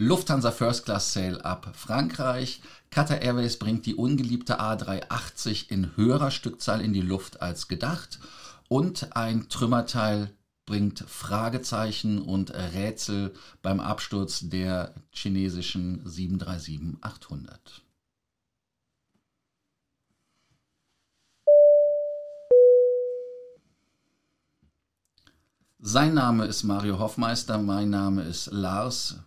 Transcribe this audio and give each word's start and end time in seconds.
Lufthansa 0.00 0.52
First 0.52 0.84
Class 0.84 1.12
Sale 1.12 1.44
ab 1.44 1.72
Frankreich. 1.74 2.60
Qatar 2.92 3.20
Airways 3.20 3.58
bringt 3.58 3.84
die 3.84 3.96
ungeliebte 3.96 4.60
A380 4.60 5.72
in 5.72 5.96
höherer 5.96 6.30
Stückzahl 6.30 6.80
in 6.80 6.92
die 6.92 7.00
Luft 7.00 7.42
als 7.42 7.66
gedacht. 7.66 8.20
Und 8.68 9.16
ein 9.16 9.48
Trümmerteil 9.48 10.30
bringt 10.66 11.00
Fragezeichen 11.00 12.22
und 12.22 12.54
Rätsel 12.54 13.34
beim 13.60 13.80
Absturz 13.80 14.48
der 14.48 14.94
chinesischen 15.10 16.04
737-800. 16.04 17.58
Sein 25.80 26.14
Name 26.14 26.44
ist 26.44 26.62
Mario 26.62 27.00
Hoffmeister, 27.00 27.58
mein 27.58 27.90
Name 27.90 28.22
ist 28.22 28.52
Lars 28.52 29.18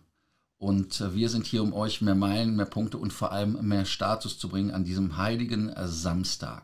und 0.62 1.12
wir 1.12 1.28
sind 1.28 1.44
hier, 1.44 1.60
um 1.60 1.72
euch 1.72 2.02
mehr 2.02 2.14
Meilen, 2.14 2.54
mehr 2.54 2.66
Punkte 2.66 2.96
und 2.96 3.12
vor 3.12 3.32
allem 3.32 3.58
mehr 3.66 3.84
Status 3.84 4.38
zu 4.38 4.48
bringen 4.48 4.70
an 4.70 4.84
diesem 4.84 5.16
heiligen 5.16 5.74
Samstag. 5.76 6.62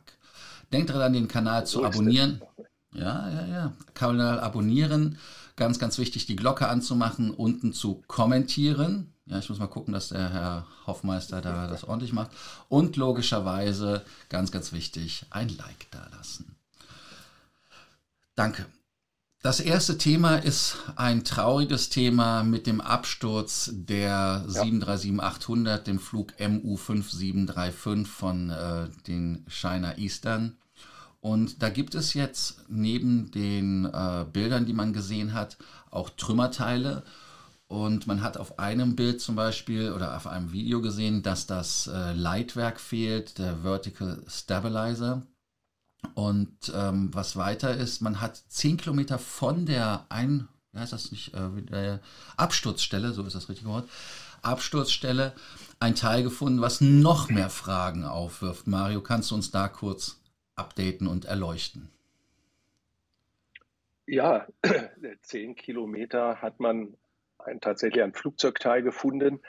Denkt 0.72 0.90
daran, 0.90 1.14
den 1.14 1.26
Kanal 1.26 1.66
zu 1.66 1.84
abonnieren. 1.84 2.40
Ja, 2.92 3.28
ja, 3.28 3.46
ja. 3.46 3.72
Kanal 3.94 4.38
abonnieren. 4.38 5.18
Ganz, 5.56 5.80
ganz 5.80 5.98
wichtig, 5.98 6.26
die 6.26 6.36
Glocke 6.36 6.68
anzumachen, 6.68 7.32
unten 7.32 7.72
zu 7.72 8.04
kommentieren. 8.06 9.12
Ja, 9.26 9.40
ich 9.40 9.48
muss 9.48 9.58
mal 9.58 9.66
gucken, 9.66 9.92
dass 9.92 10.10
der 10.10 10.30
Herr 10.30 10.66
Hoffmeister 10.86 11.40
da 11.40 11.66
das 11.66 11.82
ordentlich 11.82 12.12
macht. 12.12 12.30
Und 12.68 12.94
logischerweise, 12.94 14.04
ganz, 14.28 14.52
ganz 14.52 14.70
wichtig, 14.70 15.26
ein 15.30 15.48
Like 15.48 15.88
da 15.90 16.06
lassen. 16.16 16.54
Danke. 18.36 18.64
Das 19.48 19.60
erste 19.60 19.96
Thema 19.96 20.36
ist 20.36 20.76
ein 20.96 21.24
trauriges 21.24 21.88
Thema 21.88 22.44
mit 22.44 22.66
dem 22.66 22.82
Absturz 22.82 23.70
der 23.72 24.44
ja. 24.46 24.62
737-800, 24.62 25.78
dem 25.84 25.98
Flug 25.98 26.34
MU5735 26.34 28.04
von 28.04 28.50
äh, 28.50 28.90
den 29.06 29.46
China 29.48 29.96
Eastern. 29.96 30.58
Und 31.22 31.62
da 31.62 31.70
gibt 31.70 31.94
es 31.94 32.12
jetzt 32.12 32.62
neben 32.68 33.30
den 33.30 33.86
äh, 33.86 34.26
Bildern, 34.30 34.66
die 34.66 34.74
man 34.74 34.92
gesehen 34.92 35.32
hat, 35.32 35.56
auch 35.90 36.10
Trümmerteile. 36.10 37.02
Und 37.68 38.06
man 38.06 38.20
hat 38.20 38.36
auf 38.36 38.58
einem 38.58 38.96
Bild 38.96 39.22
zum 39.22 39.34
Beispiel 39.34 39.92
oder 39.92 40.14
auf 40.14 40.26
einem 40.26 40.52
Video 40.52 40.82
gesehen, 40.82 41.22
dass 41.22 41.46
das 41.46 41.86
äh, 41.86 42.12
Leitwerk 42.12 42.78
fehlt, 42.78 43.38
der 43.38 43.62
Vertical 43.62 44.22
Stabilizer. 44.28 45.22
Und 46.14 46.72
ähm, 46.74 47.10
was 47.12 47.36
weiter 47.36 47.76
ist, 47.76 48.00
man 48.00 48.20
hat 48.20 48.36
zehn 48.48 48.76
Kilometer 48.76 49.18
von 49.18 49.66
der 49.66 50.06
ein, 50.08 50.48
wie 50.72 50.80
heißt 50.80 50.92
das 50.92 51.10
nicht, 51.10 51.34
äh, 51.34 51.98
Absturzstelle, 52.36 53.12
so 53.12 53.24
ist 53.24 53.34
das 53.34 53.48
richtige 53.48 53.68
Wort, 53.68 53.88
Absturzstelle, 54.42 55.32
ein 55.80 55.94
Teil 55.94 56.22
gefunden, 56.22 56.60
was 56.60 56.80
noch 56.80 57.30
mehr 57.30 57.50
Fragen 57.50 58.04
aufwirft. 58.04 58.66
Mario, 58.66 59.00
kannst 59.00 59.30
du 59.30 59.34
uns 59.34 59.50
da 59.50 59.68
kurz 59.68 60.20
updaten 60.56 61.06
und 61.06 61.24
erleuchten? 61.24 61.88
Ja, 64.06 64.46
zehn 65.22 65.54
Kilometer 65.54 66.40
hat 66.40 66.60
man 66.60 66.96
ein, 67.38 67.60
tatsächlich 67.60 68.02
ein 68.02 68.14
Flugzeugteil 68.14 68.82
gefunden, 68.82 69.40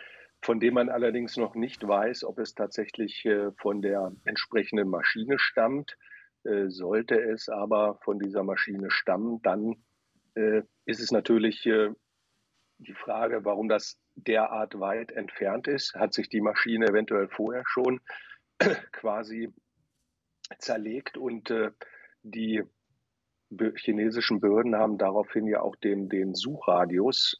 von 0.42 0.60
dem 0.60 0.74
man 0.74 0.90
allerdings 0.90 1.38
noch 1.38 1.56
nicht 1.56 1.88
weiß, 1.88 2.24
ob 2.24 2.40
es 2.40 2.56
tatsächlich 2.56 3.26
äh, 3.26 3.52
von 3.54 3.82
der 3.82 4.12
entsprechenden 4.26 4.90
Maschine 4.90 5.40
stammt. 5.40 5.98
Äh, 6.44 6.70
sollte 6.70 7.20
es 7.22 7.50
aber 7.50 8.00
von 8.04 8.20
dieser 8.20 8.44
Maschine 8.44 8.90
stammen, 8.92 9.42
dann 9.42 9.76
äh, 10.36 10.62
ist 10.86 11.02
es 11.02 11.12
natürlich 11.12 11.66
äh, 11.66 11.90
die 12.78 12.94
Frage, 12.94 13.44
warum 13.44 13.68
das 13.68 13.98
derart 14.16 14.80
weit 14.80 15.12
entfernt 15.12 15.68
ist. 15.68 15.96
Hat 15.96 16.14
sich 16.14 16.30
die 16.30 16.42
Maschine 16.42 16.88
eventuell 16.88 17.28
vorher 17.28 17.64
schon 17.66 18.00
quasi 18.94 19.54
zerlegt 20.60 21.18
und 21.18 21.54
die 22.24 22.64
chinesischen 23.76 24.40
Behörden 24.40 24.76
haben 24.76 24.98
daraufhin 24.98 25.46
ja 25.46 25.62
auch 25.62 25.76
den, 25.76 26.10
den 26.10 26.34
Suchradius 26.34 27.40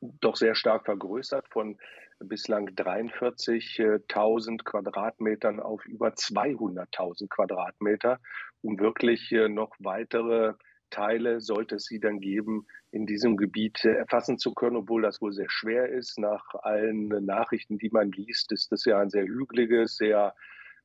doch 0.00 0.34
sehr 0.34 0.56
stark 0.56 0.84
vergrößert 0.84 1.46
von 1.48 1.78
bislang 2.20 2.68
43.000 2.68 4.64
Quadratmetern 4.64 5.60
auf 5.60 5.84
über 5.86 6.08
200.000 6.08 7.28
Quadratmeter, 7.28 8.20
um 8.62 8.78
wirklich 8.78 9.30
äh, 9.32 9.48
noch 9.48 9.74
weitere 9.78 10.54
Teile, 10.90 11.40
sollte 11.40 11.76
es 11.76 11.84
sie 11.84 12.00
dann 12.00 12.20
geben, 12.20 12.66
in 12.90 13.06
diesem 13.06 13.36
Gebiet 13.36 13.84
äh, 13.84 13.92
erfassen 13.92 14.38
zu 14.38 14.54
können, 14.54 14.76
obwohl 14.76 15.02
das 15.02 15.20
wohl 15.20 15.32
sehr 15.32 15.50
schwer 15.50 15.88
ist. 15.88 16.18
Nach 16.18 16.54
allen 16.54 17.08
Nachrichten, 17.24 17.78
die 17.78 17.90
man 17.90 18.10
liest, 18.10 18.52
ist 18.52 18.72
das 18.72 18.84
ja 18.84 18.98
ein 18.98 19.10
sehr 19.10 19.24
hügeliges, 19.24 19.96
sehr 19.96 20.34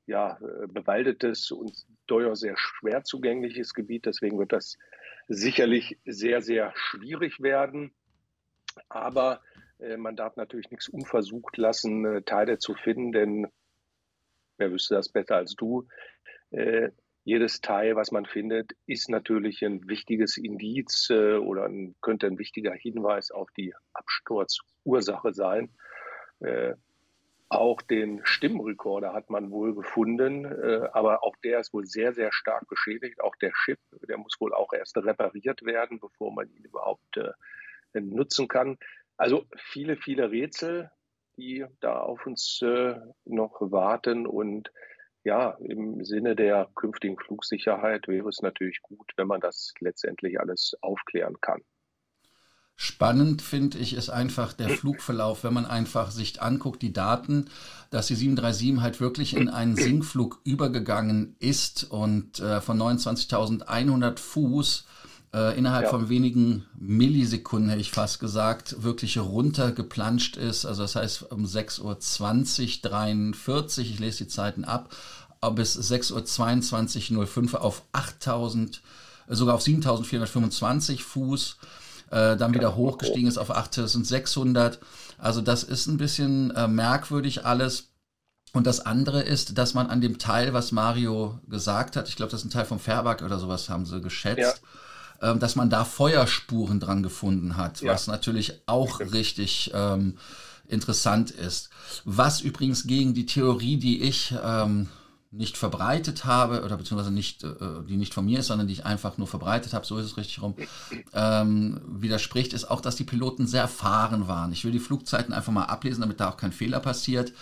ja, 0.05 0.38
äh, 0.38 0.67
bewaldetes 0.67 1.51
und 1.51 1.73
durchaus 2.07 2.41
sehr 2.41 2.55
schwer 2.57 3.03
zugängliches 3.03 3.73
Gebiet. 3.73 4.05
Deswegen 4.05 4.38
wird 4.38 4.51
das 4.51 4.77
sicherlich 5.27 5.97
sehr, 6.05 6.41
sehr 6.41 6.73
schwierig 6.75 7.41
werden. 7.41 7.94
Aber 8.89 9.41
man 9.97 10.16
darf 10.16 10.35
natürlich 10.35 10.71
nichts 10.71 10.88
unversucht 10.89 11.57
lassen, 11.57 12.05
äh, 12.05 12.21
Teile 12.23 12.57
zu 12.57 12.73
finden, 12.73 13.11
denn 13.11 13.47
wer 14.57 14.71
wüsste 14.71 14.95
das 14.95 15.09
besser 15.09 15.35
als 15.38 15.55
du? 15.55 15.88
Äh, 16.51 16.89
jedes 17.25 17.61
Teil, 17.61 17.95
was 17.95 18.11
man 18.11 18.25
findet, 18.25 18.73
ist 18.85 19.09
natürlich 19.09 19.63
ein 19.63 19.88
wichtiges 19.88 20.38
Indiz 20.38 21.09
oder 21.09 21.66
ein, 21.66 21.95
könnte 22.01 22.27
ein 22.27 22.38
wichtiger 22.38 22.73
Hinweis 22.73 23.31
auf 23.31 23.49
die 23.51 23.73
Absturzursache 23.94 25.33
sein. 25.33 25.69
Auch 27.47 27.81
den 27.81 28.19
Stimmrekorder 28.25 29.13
hat 29.13 29.29
man 29.29 29.51
wohl 29.51 29.73
gefunden, 29.73 30.45
aber 30.91 31.23
auch 31.23 31.38
der 31.45 31.61
ist 31.61 31.73
wohl 31.73 31.85
sehr, 31.85 32.11
sehr 32.11 32.33
stark 32.33 32.67
beschädigt. 32.67 33.21
Auch 33.21 33.38
der 33.38 33.53
Chip, 33.63 33.79
der 34.05 34.17
muss 34.17 34.35
wohl 34.41 34.53
auch 34.53 34.73
erst 34.73 34.97
repariert 34.97 35.63
werden, 35.63 36.01
bevor 36.01 36.33
man 36.33 36.50
ihn 36.50 36.65
überhaupt 36.65 37.21
nutzen 37.94 38.50
kann. 38.50 38.77
Also 39.18 39.46
viele, 39.72 39.97
viele 39.97 40.31
Rätsel, 40.31 40.90
die 41.38 41.66
da 41.79 42.00
auf 42.00 42.25
uns 42.25 42.62
äh, 42.62 42.96
noch 43.25 43.59
warten. 43.59 44.25
Und 44.28 44.72
ja, 45.24 45.51
im 45.62 46.03
Sinne 46.03 46.35
der 46.35 46.69
künftigen 46.75 47.18
Flugsicherheit 47.18 48.07
wäre 48.07 48.29
es 48.29 48.41
natürlich 48.41 48.81
gut, 48.81 49.12
wenn 49.16 49.28
man 49.28 49.41
das 49.41 49.74
letztendlich 49.79 50.40
alles 50.40 50.75
aufklären 50.81 51.40
kann. 51.41 51.62
Spannend 52.75 53.44
finde 53.44 53.78
ich 53.78 53.94
ist 53.94 54.09
einfach 54.09 54.51
der 54.51 54.69
Flugverlauf, 54.69 55.44
wenn 55.44 55.53
man 55.53 55.66
einfach 55.66 56.09
sich 56.09 56.41
anguckt, 56.41 56.81
die 56.81 56.91
Daten, 56.91 57.50
dass 57.91 58.07
die 58.07 58.16
737 58.16 58.81
halt 58.81 59.00
wirklich 59.00 59.35
in 59.35 59.47
einen 59.47 59.75
Sinkflug 59.75 60.41
übergegangen 60.44 61.35
ist 61.40 61.84
und 61.91 62.40
äh, 62.40 62.62
von 62.62 62.81
29.100 62.81 64.18
Fuß 64.18 64.88
äh, 65.33 65.57
innerhalb 65.57 65.85
ja. 65.85 65.89
von 65.89 66.09
wenigen 66.09 66.66
Millisekunden, 66.77 67.69
hätte 67.69 67.81
ich 67.81 67.91
fast 67.91 68.19
gesagt, 68.19 68.83
wirklich 68.83 69.17
runtergeplanscht 69.17 70.38
ist. 70.38 70.66
Also 70.66 70.83
das 70.83 70.95
heißt 70.95 71.31
um 71.31 71.45
6.20 71.45 71.81
Uhr 72.85 72.89
43, 72.89 73.89
ich 73.89 73.99
lese 73.99 74.25
die 74.25 74.27
Zeiten 74.29 74.63
ab, 74.63 74.95
bis 75.55 75.77
6.22 75.77 77.17
Uhr 77.17 77.25
05 77.25 77.55
auf 77.55 77.83
8000, 77.94 78.81
äh, 79.27 79.35
sogar 79.35 79.55
auf 79.55 79.63
7425 79.63 81.03
Fuß, 81.03 81.57
äh, 82.11 82.38
dann 82.38 82.53
wieder 82.53 82.75
hochgestiegen 82.75 83.27
ist 83.27 83.39
auf 83.39 83.50
8600. 83.50 84.79
Also 85.17 85.41
das 85.41 85.63
ist 85.63 85.88
ein 85.88 85.97
bisschen 85.97 86.51
äh, 86.51 86.67
merkwürdig 86.67 87.45
alles. 87.45 87.89
Und 88.55 88.67
das 88.67 88.81
andere 88.81 89.23
ist, 89.23 89.57
dass 89.57 89.73
man 89.73 89.88
an 89.88 90.00
dem 90.00 90.19
Teil, 90.19 90.53
was 90.53 90.71
Mario 90.71 91.39
gesagt 91.47 91.95
hat, 91.95 92.07
ich 92.07 92.15
glaube, 92.15 92.31
das 92.31 92.41
ist 92.41 92.45
ein 92.45 92.51
Teil 92.51 92.65
vom 92.65 92.77
Fairback 92.77 93.23
oder 93.23 93.39
sowas, 93.39 93.67
haben 93.67 93.88
sie 93.88 94.00
geschätzt. 94.00 94.38
Ja 94.38 94.53
ähm, 95.22 95.40
dass 95.40 95.56
man 95.56 95.69
da 95.69 95.85
Feuerspuren 95.85 96.79
dran 96.79 97.03
gefunden 97.03 97.57
hat, 97.57 97.81
ja. 97.81 97.94
was 97.94 98.07
natürlich 98.07 98.62
auch 98.66 99.00
richtig 99.00 99.72
ähm, 99.74 100.18
interessant 100.68 101.31
ist. 101.31 101.69
Was 102.06 102.42
übrigens 102.42 102.88
gegen 102.88 103.13
die 103.13 103.25
Theorie, 103.25 103.77
die 103.77 104.01
ich 104.01 104.33
ähm, 104.44 104.89
nicht 105.33 105.57
verbreitet 105.57 106.25
habe 106.25 106.63
oder 106.63 106.77
beziehungsweise 106.77 107.12
nicht, 107.12 107.44
äh, 107.44 107.50
die 107.88 107.98
nicht 107.98 108.13
von 108.13 108.25
mir 108.25 108.39
ist, 108.39 108.48
sondern 108.48 108.68
die 108.68 108.74
ich 108.74 108.86
einfach 108.86 109.18
nur 109.18 109.27
verbreitet 109.27 109.74
habe, 109.74 109.86
so 109.86 109.98
ist 109.98 110.06
es 110.06 110.18
richtig 110.18 110.42
rum, 110.42 110.56
ähm, 111.13 111.81
widerspricht, 111.88 112.54
ist 112.54 112.69
auch, 112.69 112.81
dass 112.81 112.95
die 112.95 113.04
Piloten 113.04 113.48
sehr 113.48 113.63
erfahren 113.63 114.27
waren. 114.27 114.51
Ich 114.51 114.63
will 114.63 114.71
die 114.71 114.80
Flugzeiten 114.80 115.33
einfach 115.33 115.51
mal 115.51 115.66
ablesen, 115.66 116.01
damit 116.01 116.19
da 116.19 116.30
auch 116.30 116.38
kein 116.38 116.51
Fehler 116.51 116.80
passiert. 116.80 117.33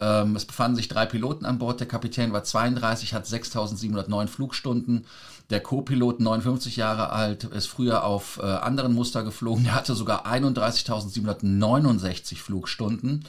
Ähm, 0.00 0.34
es 0.36 0.46
befanden 0.46 0.76
sich 0.76 0.88
drei 0.88 1.06
Piloten 1.06 1.44
an 1.44 1.58
Bord. 1.58 1.80
Der 1.80 1.86
Kapitän 1.86 2.32
war 2.32 2.44
32, 2.44 3.14
hat 3.14 3.26
6709 3.26 4.28
Flugstunden. 4.28 5.06
Der 5.50 5.60
Co-Pilot, 5.60 6.20
59 6.20 6.76
Jahre 6.76 7.10
alt, 7.10 7.44
ist 7.44 7.66
früher 7.66 8.04
auf 8.04 8.40
äh, 8.42 8.46
anderen 8.46 8.94
Muster 8.94 9.24
geflogen. 9.24 9.66
Er 9.66 9.74
hatte 9.74 9.94
sogar 9.94 10.26
31.769 10.26 12.36
Flugstunden. 12.36 13.24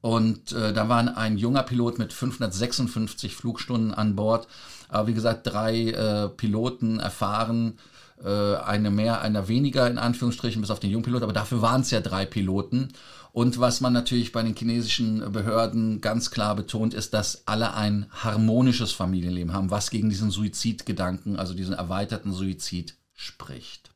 Und 0.00 0.50
äh, 0.52 0.72
da 0.72 0.88
war 0.88 1.16
ein 1.16 1.38
junger 1.38 1.62
Pilot 1.62 1.98
mit 1.98 2.12
556 2.12 3.36
Flugstunden 3.36 3.94
an 3.94 4.16
Bord. 4.16 4.48
Aber 4.88 5.06
wie 5.06 5.14
gesagt, 5.14 5.46
drei 5.46 5.90
äh, 5.90 6.28
Piloten 6.28 6.98
erfahren 7.00 7.78
äh, 8.22 8.56
eine 8.56 8.90
mehr, 8.90 9.20
einer 9.22 9.48
weniger 9.48 9.88
in 9.88 9.98
Anführungsstrichen, 9.98 10.60
bis 10.60 10.70
auf 10.70 10.80
den 10.80 10.90
Jungpilot, 10.90 11.22
aber 11.22 11.32
dafür 11.32 11.62
waren 11.62 11.80
es 11.80 11.90
ja 11.90 12.00
drei 12.00 12.26
Piloten. 12.26 12.92
Und 13.32 13.58
was 13.58 13.80
man 13.80 13.92
natürlich 13.92 14.30
bei 14.30 14.42
den 14.42 14.54
chinesischen 14.54 15.32
Behörden 15.32 16.00
ganz 16.00 16.30
klar 16.30 16.54
betont, 16.54 16.94
ist, 16.94 17.14
dass 17.14 17.48
alle 17.48 17.74
ein 17.74 18.06
harmonisches 18.12 18.92
Familienleben 18.92 19.52
haben, 19.52 19.72
was 19.72 19.90
gegen 19.90 20.08
diesen 20.08 20.30
Suizidgedanken, 20.30 21.36
also 21.36 21.52
diesen 21.52 21.74
erweiterten 21.74 22.32
Suizid 22.32 22.94
spricht. 23.12 23.90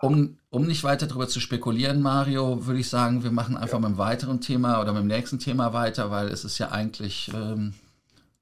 Um, 0.00 0.38
um 0.50 0.66
nicht 0.66 0.84
weiter 0.84 1.06
darüber 1.06 1.28
zu 1.28 1.40
spekulieren, 1.40 2.02
Mario, 2.02 2.66
würde 2.66 2.80
ich 2.80 2.88
sagen, 2.88 3.22
wir 3.24 3.30
machen 3.30 3.56
einfach 3.56 3.74
ja. 3.74 3.80
mit 3.80 3.86
einem 3.86 3.98
weiteren 3.98 4.40
Thema 4.40 4.80
oder 4.80 4.92
mit 4.92 5.02
dem 5.02 5.08
nächsten 5.08 5.38
Thema 5.38 5.72
weiter, 5.72 6.10
weil 6.10 6.28
es 6.28 6.44
ist 6.44 6.58
ja 6.58 6.70
eigentlich 6.70 7.30
ähm, 7.34 7.74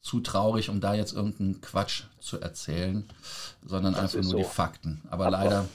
zu 0.07 0.21
traurig, 0.21 0.71
um 0.71 0.81
da 0.81 0.95
jetzt 0.95 1.15
irgendeinen 1.15 1.61
Quatsch 1.61 2.05
zu 2.21 2.41
erzählen, 2.41 3.05
sondern 3.65 3.95
das 3.95 4.15
einfach 4.15 4.23
nur 4.23 4.31
so. 4.31 4.37
die 4.39 4.45
Fakten. 4.45 5.03
Aber 5.11 5.31
leider. 5.31 5.69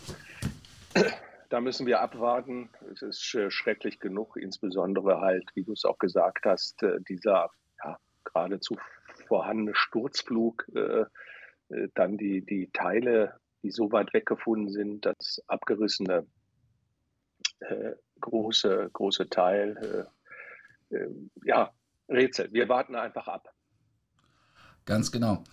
Da 1.49 1.59
müssen 1.59 1.85
wir 1.85 1.99
abwarten. 1.99 2.69
Es 2.93 3.01
ist 3.01 3.21
schrecklich 3.21 3.99
genug, 3.99 4.37
insbesondere 4.37 5.19
halt, 5.19 5.49
wie 5.53 5.63
du 5.63 5.73
es 5.73 5.83
auch 5.83 5.99
gesagt 5.99 6.45
hast, 6.45 6.81
äh, 6.81 7.01
dieser 7.09 7.49
ja, 7.83 7.97
geradezu 8.23 8.77
vorhandene 9.27 9.75
Sturzflug, 9.75 10.65
äh, 10.75 11.01
äh, 11.75 11.89
dann 11.93 12.17
die, 12.17 12.45
die 12.45 12.69
Teile, 12.71 13.37
die 13.63 13.71
so 13.71 13.91
weit 13.91 14.13
weggefunden 14.13 14.69
sind, 14.71 15.05
das 15.05 15.43
abgerissene 15.47 16.25
äh, 17.59 17.95
große, 18.21 18.91
große 18.93 19.27
Teil. 19.27 20.07
Äh, 20.89 20.95
äh, 20.95 21.09
ja, 21.43 21.73
Rätsel. 22.07 22.47
Wir 22.53 22.69
warten 22.69 22.95
einfach 22.95 23.27
ab. 23.27 23.53
Ganz 24.85 25.11
genau. 25.11 25.43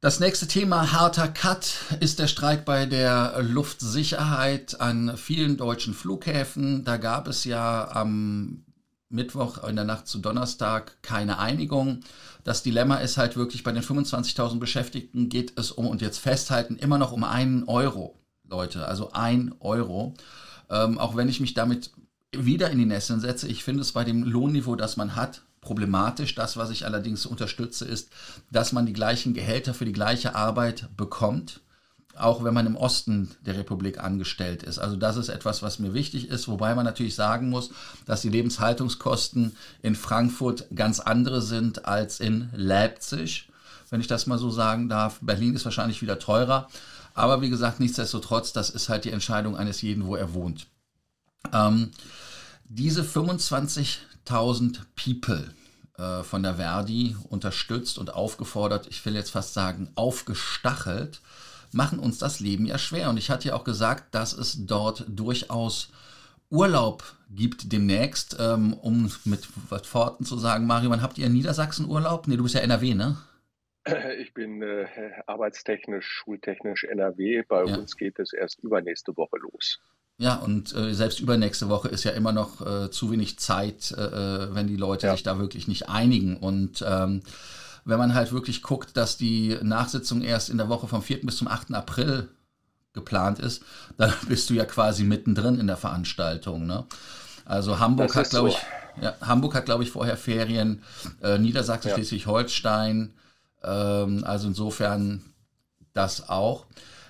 Das 0.00 0.20
nächste 0.20 0.46
Thema, 0.46 0.92
harter 0.92 1.26
Cut, 1.26 1.74
ist 2.00 2.18
der 2.18 2.28
Streik 2.28 2.64
bei 2.64 2.86
der 2.86 3.42
Luftsicherheit 3.42 4.80
an 4.80 5.16
vielen 5.16 5.56
deutschen 5.56 5.94
Flughäfen. 5.94 6.84
Da 6.84 6.96
gab 6.96 7.26
es 7.28 7.44
ja 7.44 7.90
am 7.90 8.64
Mittwoch 9.08 9.66
in 9.66 9.76
der 9.76 9.84
Nacht 9.84 10.06
zu 10.06 10.18
Donnerstag 10.18 11.02
keine 11.02 11.38
Einigung. 11.38 12.00
Das 12.44 12.62
Dilemma 12.62 12.96
ist 12.96 13.16
halt 13.16 13.36
wirklich, 13.36 13.64
bei 13.64 13.72
den 13.72 13.82
25.000 13.82 14.58
Beschäftigten 14.58 15.28
geht 15.28 15.58
es 15.58 15.72
um, 15.72 15.86
und 15.86 16.02
jetzt 16.02 16.18
festhalten, 16.18 16.76
immer 16.76 16.98
noch 16.98 17.12
um 17.12 17.24
einen 17.24 17.64
Euro, 17.64 18.20
Leute. 18.48 18.86
Also 18.86 19.12
ein 19.12 19.54
Euro. 19.60 20.14
Ähm, 20.68 20.98
auch 20.98 21.16
wenn 21.16 21.28
ich 21.28 21.40
mich 21.40 21.54
damit 21.54 21.90
wieder 22.32 22.70
in 22.70 22.78
die 22.78 22.86
Nesseln 22.86 23.20
setze, 23.20 23.48
ich 23.48 23.64
finde 23.64 23.80
es 23.80 23.92
bei 23.92 24.04
dem 24.04 24.24
Lohnniveau, 24.24 24.76
das 24.76 24.96
man 24.96 25.16
hat, 25.16 25.42
problematisch. 25.66 26.34
Das, 26.36 26.56
was 26.56 26.70
ich 26.70 26.86
allerdings 26.86 27.26
unterstütze, 27.26 27.84
ist, 27.84 28.08
dass 28.52 28.72
man 28.72 28.86
die 28.86 28.92
gleichen 28.92 29.34
Gehälter 29.34 29.74
für 29.74 29.84
die 29.84 29.92
gleiche 29.92 30.36
Arbeit 30.36 30.88
bekommt, 30.96 31.60
auch 32.16 32.44
wenn 32.44 32.54
man 32.54 32.66
im 32.66 32.76
Osten 32.76 33.32
der 33.44 33.58
Republik 33.58 33.98
angestellt 33.98 34.62
ist. 34.62 34.78
Also 34.78 34.96
das 34.96 35.16
ist 35.16 35.28
etwas, 35.28 35.62
was 35.62 35.80
mir 35.80 35.92
wichtig 35.92 36.28
ist, 36.28 36.46
wobei 36.46 36.74
man 36.74 36.84
natürlich 36.84 37.16
sagen 37.16 37.50
muss, 37.50 37.70
dass 38.06 38.22
die 38.22 38.30
Lebenshaltungskosten 38.30 39.56
in 39.82 39.96
Frankfurt 39.96 40.66
ganz 40.74 41.00
andere 41.00 41.42
sind 41.42 41.84
als 41.84 42.20
in 42.20 42.48
Leipzig, 42.54 43.48
wenn 43.90 44.00
ich 44.00 44.06
das 44.06 44.26
mal 44.26 44.38
so 44.38 44.50
sagen 44.50 44.88
darf. 44.88 45.18
Berlin 45.20 45.54
ist 45.54 45.64
wahrscheinlich 45.64 46.00
wieder 46.00 46.18
teurer. 46.18 46.68
Aber 47.12 47.42
wie 47.42 47.50
gesagt, 47.50 47.80
nichtsdestotrotz, 47.80 48.52
das 48.52 48.70
ist 48.70 48.88
halt 48.88 49.04
die 49.04 49.10
Entscheidung 49.10 49.56
eines 49.56 49.82
jeden, 49.82 50.06
wo 50.06 50.16
er 50.16 50.32
wohnt. 50.32 50.66
Ähm, 51.52 51.90
diese 52.68 53.04
25.000 54.26 54.80
People 54.94 55.54
äh, 55.98 56.22
von 56.22 56.42
der 56.42 56.54
Verdi 56.54 57.16
unterstützt 57.28 57.98
und 57.98 58.14
aufgefordert, 58.14 58.86
ich 58.88 59.04
will 59.06 59.14
jetzt 59.14 59.30
fast 59.30 59.54
sagen, 59.54 59.90
aufgestachelt, 59.94 61.20
machen 61.72 61.98
uns 61.98 62.18
das 62.18 62.40
Leben 62.40 62.66
ja 62.66 62.78
schwer. 62.78 63.10
Und 63.10 63.16
ich 63.16 63.30
hatte 63.30 63.48
ja 63.48 63.54
auch 63.54 63.64
gesagt, 63.64 64.14
dass 64.14 64.32
es 64.32 64.66
dort 64.66 65.04
durchaus 65.08 65.90
Urlaub 66.50 67.02
gibt 67.30 67.72
demnächst, 67.72 68.36
ähm, 68.38 68.74
um 68.74 69.10
mit 69.24 69.48
Worten 69.94 70.24
zu 70.24 70.36
sagen, 70.38 70.66
Mario, 70.66 70.90
wann 70.90 71.02
habt 71.02 71.18
ihr 71.18 71.26
in 71.26 71.32
Niedersachsen 71.32 71.88
Urlaub? 71.88 72.28
Nee, 72.28 72.36
du 72.36 72.44
bist 72.44 72.54
ja 72.54 72.60
NRW, 72.60 72.94
ne? 72.94 73.16
Ich 74.18 74.34
bin 74.34 74.62
äh, 74.62 74.86
arbeitstechnisch, 75.26 76.06
schultechnisch 76.06 76.84
NRW. 76.84 77.42
Bei 77.46 77.64
ja. 77.64 77.76
uns 77.76 77.96
geht 77.96 78.18
es 78.18 78.32
erst 78.32 78.60
übernächste 78.60 79.16
Woche 79.16 79.38
los. 79.38 79.80
Ja, 80.18 80.36
und 80.36 80.74
äh, 80.74 80.94
selbst 80.94 81.20
übernächste 81.20 81.68
Woche 81.68 81.88
ist 81.88 82.04
ja 82.04 82.12
immer 82.12 82.32
noch 82.32 82.66
äh, 82.66 82.90
zu 82.90 83.10
wenig 83.10 83.38
Zeit, 83.38 83.92
äh, 83.92 84.02
äh, 84.02 84.54
wenn 84.54 84.66
die 84.66 84.76
Leute 84.76 85.08
ja. 85.08 85.12
sich 85.12 85.22
da 85.22 85.38
wirklich 85.38 85.68
nicht 85.68 85.90
einigen. 85.90 86.38
Und 86.38 86.82
ähm, 86.86 87.22
wenn 87.84 87.98
man 87.98 88.14
halt 88.14 88.32
wirklich 88.32 88.62
guckt, 88.62 88.96
dass 88.96 89.18
die 89.18 89.58
Nachsitzung 89.62 90.22
erst 90.22 90.48
in 90.48 90.56
der 90.56 90.70
Woche 90.70 90.88
vom 90.88 91.02
4. 91.02 91.20
bis 91.26 91.36
zum 91.36 91.48
8. 91.48 91.74
April 91.74 92.28
geplant 92.94 93.38
ist, 93.40 93.62
dann 93.98 94.12
bist 94.28 94.48
du 94.48 94.54
ja 94.54 94.64
quasi 94.64 95.04
mittendrin 95.04 95.60
in 95.60 95.66
der 95.66 95.76
Veranstaltung. 95.76 96.66
Ne? 96.66 96.86
Also 97.44 97.78
Hamburg 97.78 98.16
hat, 98.16 98.30
glaube 98.30 98.50
so. 98.50 98.56
ich, 98.56 99.02
ja, 99.02 99.14
Hamburg 99.20 99.54
hat, 99.54 99.66
glaube 99.66 99.84
ich, 99.84 99.90
vorher 99.90 100.16
Ferien, 100.16 100.82
äh, 101.22 101.38
Niedersachsen, 101.38 101.90
ja. 101.90 101.94
Schleswig-Holstein. 101.94 103.12
Ähm, 103.62 104.24
also 104.24 104.48
insofern 104.48 105.22
das 105.92 106.30
auch 106.30 106.64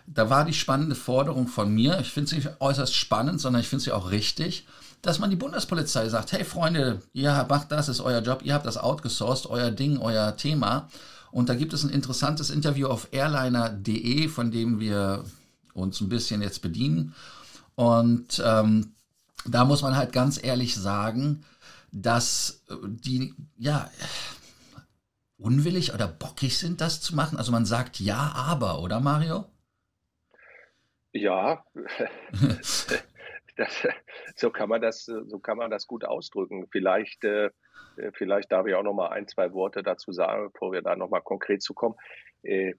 da 0.07 0.31
war 0.31 0.45
die 0.45 0.55
spannende 0.55 0.95
Forderung 0.95 1.49
von 1.49 1.73
mir, 1.73 1.99
ich 2.01 2.13
finde 2.13 2.31
sie 2.31 2.49
äußerst 2.61 2.95
spannend, 2.95 3.41
sondern 3.41 3.61
ich 3.61 3.69
finde 3.69 3.85
sie 3.85 3.93
auch 3.93 4.11
richtig, 4.11 4.67
dass 5.03 5.19
man 5.19 5.31
die 5.31 5.37
Bundespolizei 5.37 6.09
sagt, 6.09 6.33
hey 6.33 6.45
Freunde, 6.45 7.03
ihr 7.13 7.47
macht 7.49 7.71
das, 7.73 7.89
ist 7.89 8.01
euer 8.01 8.23
Job, 8.23 8.41
ihr 8.43 8.55
habt 8.55 8.67
das 8.67 8.79
outgesourced, 8.79 9.47
euer 9.47 9.71
Ding, 9.71 9.99
euer 9.99 10.37
Thema. 10.37 10.89
Und 11.31 11.49
da 11.49 11.55
gibt 11.55 11.73
es 11.73 11.85
ein 11.85 11.91
interessantes 11.91 12.51
Interview 12.51 12.89
auf 12.89 13.09
airliner.de, 13.13 14.29
von 14.29 14.51
dem 14.51 14.81
wir 14.81 15.25
uns 15.75 16.01
ein 16.01 16.09
bisschen 16.09 16.41
jetzt 16.41 16.63
bedienen. 16.63 17.15
Und 17.75 18.43
ähm, 18.45 18.95
da 19.45 19.65
muss 19.65 19.83
man 19.83 19.97
halt 19.97 20.13
ganz 20.13 20.43
ehrlich 20.43 20.75
sagen, 20.75 21.45
dass 21.93 22.63
die, 22.87 23.35
ja, 23.59 23.91
unwillig 25.39 25.93
oder 25.93 26.09
bockig 26.09 26.57
sind, 26.57 26.81
das 26.81 27.01
zu 27.01 27.15
machen. 27.15 27.39
Also 27.39 27.53
man 27.53 27.67
sagt 27.67 28.01
ja, 28.01 28.33
aber, 28.35 28.81
oder 28.81 29.01
Mario? 29.01 29.45
Ja, 31.17 31.65
das, 33.57 33.89
so 34.35 34.51
kann 34.51 34.69
man 34.69 34.83
das, 34.83 35.07
so 35.07 35.39
kann 35.39 35.57
man 35.57 35.71
das 35.71 35.87
gut 35.87 36.05
ausdrücken. 36.05 36.67
Vielleicht, 36.71 37.25
äh, 37.25 37.51
vielleicht 38.13 38.53
darf 38.53 38.67
ich 38.67 38.75
auch 38.75 38.83
noch 38.83 38.93
mal 38.93 39.09
ein, 39.09 39.27
zwei 39.27 39.53
Worte 39.55 39.83
dazu 39.83 40.13
sagen, 40.13 40.51
bevor 40.53 40.73
wir 40.73 40.83
da 40.83 40.95
noch 40.95 41.09
mal 41.09 41.21
konkret 41.21 41.63
zu 41.63 41.73
kommen. 41.73 41.95
Äh, 42.43 42.75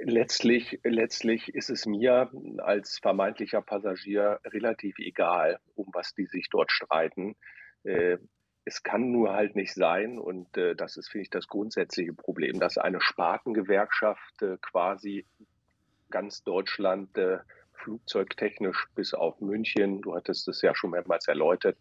letztlich, 0.00 0.78
letztlich 0.84 1.52
ist 1.54 1.70
es 1.70 1.86
mir 1.86 2.30
als 2.58 3.00
vermeintlicher 3.00 3.62
Passagier 3.62 4.38
relativ 4.44 4.98
egal, 5.00 5.58
um 5.74 5.88
was 5.92 6.14
die 6.14 6.26
sich 6.26 6.48
dort 6.50 6.70
streiten. 6.70 7.34
Äh, 7.82 8.18
es 8.64 8.84
kann 8.84 9.10
nur 9.10 9.32
halt 9.32 9.56
nicht 9.56 9.74
sein, 9.74 10.18
und 10.18 10.56
äh, 10.56 10.76
das 10.76 10.96
ist, 10.98 11.08
finde 11.10 11.22
ich, 11.22 11.30
das 11.30 11.48
grundsätzliche 11.48 12.12
Problem, 12.12 12.60
dass 12.60 12.78
eine 12.78 13.00
Spartengewerkschaft 13.00 14.42
äh, 14.42 14.58
quasi 14.60 15.26
ganz 16.10 16.42
Deutschland 16.42 17.16
äh, 17.16 17.38
flugzeugtechnisch 17.74 18.86
bis 18.94 19.14
auf 19.14 19.40
München, 19.40 20.02
du 20.02 20.14
hattest 20.14 20.48
es 20.48 20.62
ja 20.62 20.74
schon 20.74 20.90
mehrmals 20.90 21.28
erläutert, 21.28 21.78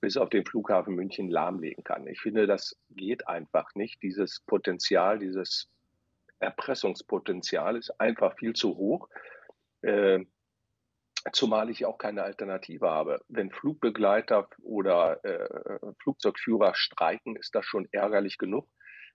bis 0.00 0.16
auf 0.16 0.28
den 0.28 0.44
Flughafen 0.44 0.94
München 0.94 1.30
lahmlegen 1.30 1.82
kann. 1.84 2.06
Ich 2.06 2.20
finde, 2.20 2.46
das 2.46 2.76
geht 2.90 3.26
einfach 3.26 3.74
nicht. 3.74 4.02
Dieses 4.02 4.40
Potenzial, 4.46 5.18
dieses 5.18 5.68
Erpressungspotenzial 6.38 7.76
ist 7.76 7.90
einfach 8.00 8.36
viel 8.36 8.52
zu 8.52 8.76
hoch. 8.76 9.08
Äh, 9.82 10.24
zumal 11.32 11.70
ich 11.70 11.84
auch 11.84 11.98
keine 11.98 12.22
Alternative 12.22 12.88
habe. 12.88 13.20
Wenn 13.28 13.50
Flugbegleiter 13.50 14.48
oder 14.62 15.24
äh, 15.24 15.78
Flugzeugführer 16.00 16.74
streiken, 16.74 17.36
ist 17.36 17.54
das 17.54 17.64
schon 17.64 17.88
ärgerlich 17.90 18.38
genug. 18.38 18.68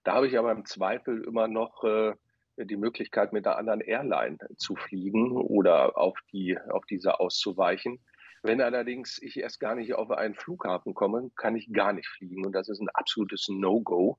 Da 0.04 0.12
habe 0.12 0.26
ich 0.26 0.38
aber 0.38 0.52
im 0.52 0.66
Zweifel 0.66 1.24
immer 1.24 1.48
noch 1.48 1.82
äh, 1.84 2.12
die 2.56 2.76
Möglichkeit, 2.76 3.32
mit 3.32 3.46
einer 3.46 3.56
anderen 3.56 3.80
Airline 3.80 4.38
zu 4.56 4.76
fliegen 4.76 5.32
oder 5.32 5.96
auf, 5.96 6.18
die, 6.32 6.58
auf 6.58 6.84
diese 6.86 7.20
auszuweichen. 7.20 8.04
Wenn 8.42 8.60
allerdings 8.60 9.20
ich 9.22 9.38
erst 9.38 9.58
gar 9.58 9.74
nicht 9.74 9.94
auf 9.94 10.10
einen 10.10 10.34
Flughafen 10.34 10.94
komme, 10.94 11.30
kann 11.36 11.56
ich 11.56 11.72
gar 11.72 11.92
nicht 11.92 12.08
fliegen. 12.08 12.44
Und 12.44 12.52
das 12.52 12.68
ist 12.68 12.80
ein 12.80 12.90
absolutes 12.90 13.48
No-Go. 13.48 14.18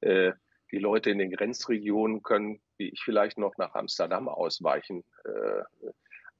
Äh, 0.00 0.32
die 0.72 0.78
Leute 0.78 1.10
in 1.10 1.18
den 1.18 1.30
Grenzregionen 1.30 2.22
können, 2.22 2.60
wie 2.76 2.88
ich 2.88 3.02
vielleicht 3.04 3.38
noch 3.38 3.56
nach 3.56 3.74
Amsterdam 3.74 4.28
ausweichen, 4.28 5.04
äh, 5.24 5.90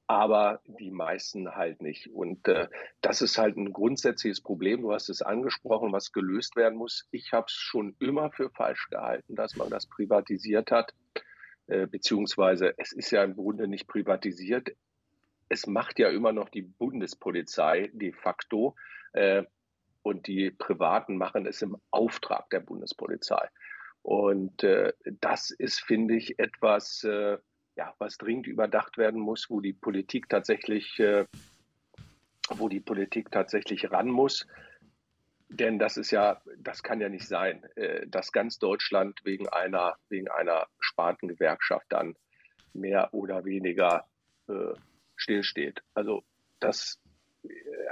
aber 0.07 0.61
die 0.65 0.89
meisten 0.89 1.53
halt 1.55 1.81
nicht. 1.81 2.07
Und 2.07 2.47
äh, 2.47 2.67
das 3.01 3.21
ist 3.21 3.37
halt 3.37 3.57
ein 3.57 3.73
grundsätzliches 3.73 4.41
Problem. 4.41 4.81
Du 4.81 4.93
hast 4.93 5.09
es 5.09 5.21
angesprochen, 5.21 5.91
was 5.91 6.13
gelöst 6.13 6.55
werden 6.55 6.77
muss. 6.77 7.07
Ich 7.11 7.33
habe 7.33 7.47
es 7.47 7.53
schon 7.53 7.95
immer 7.99 8.31
für 8.31 8.49
falsch 8.49 8.87
gehalten, 8.89 9.35
dass 9.35 9.57
man 9.57 9.69
das 9.69 9.85
privatisiert 9.85 10.71
hat. 10.71 10.93
Äh, 11.67 11.85
beziehungsweise 11.87 12.73
es 12.77 12.93
ist 12.93 13.11
ja 13.11 13.23
im 13.23 13.35
Grunde 13.35 13.67
nicht 13.67 13.87
privatisiert. 13.87 14.69
Es 15.49 15.67
macht 15.67 15.99
ja 15.99 16.09
immer 16.09 16.31
noch 16.31 16.49
die 16.49 16.61
Bundespolizei 16.61 17.89
de 17.93 18.13
facto 18.13 18.75
äh, 19.13 19.43
und 20.01 20.27
die 20.27 20.51
Privaten 20.51 21.17
machen 21.17 21.45
es 21.45 21.61
im 21.61 21.77
Auftrag 21.91 22.49
der 22.49 22.61
Bundespolizei. 22.61 23.49
Und 24.01 24.63
äh, 24.63 24.93
das 25.19 25.51
ist, 25.51 25.81
finde 25.81 26.15
ich, 26.15 26.39
etwas, 26.39 27.03
äh, 27.03 27.37
ja, 27.75 27.93
was 27.97 28.17
dringend 28.17 28.47
überdacht 28.47 28.97
werden 28.97 29.19
muss, 29.19 29.49
wo 29.49 29.59
die 29.59 29.73
Politik 29.73 30.29
tatsächlich, 30.29 30.97
äh, 30.99 31.25
wo 32.49 32.69
die 32.69 32.79
Politik 32.79 33.29
tatsächlich 33.31 33.91
ran 33.91 34.09
muss. 34.09 34.47
Denn 35.49 35.79
das 35.79 35.97
ist 35.97 36.11
ja, 36.11 36.41
das 36.57 36.83
kann 36.83 36.99
ja 36.99 37.09
nicht 37.09 37.27
sein, 37.27 37.63
äh, 37.75 38.05
dass 38.07 38.31
ganz 38.31 38.59
Deutschland 38.59 39.19
wegen 39.23 39.47
einer, 39.47 39.95
wegen 40.09 40.27
einer 40.29 40.67
Spartengewerkschaft 40.79 41.85
dann 41.89 42.15
mehr 42.73 43.13
oder 43.13 43.45
weniger 43.45 44.05
äh, 44.49 44.73
stillsteht. 45.15 45.81
Also 45.93 46.23
das, 46.59 46.99
äh, 47.43 47.49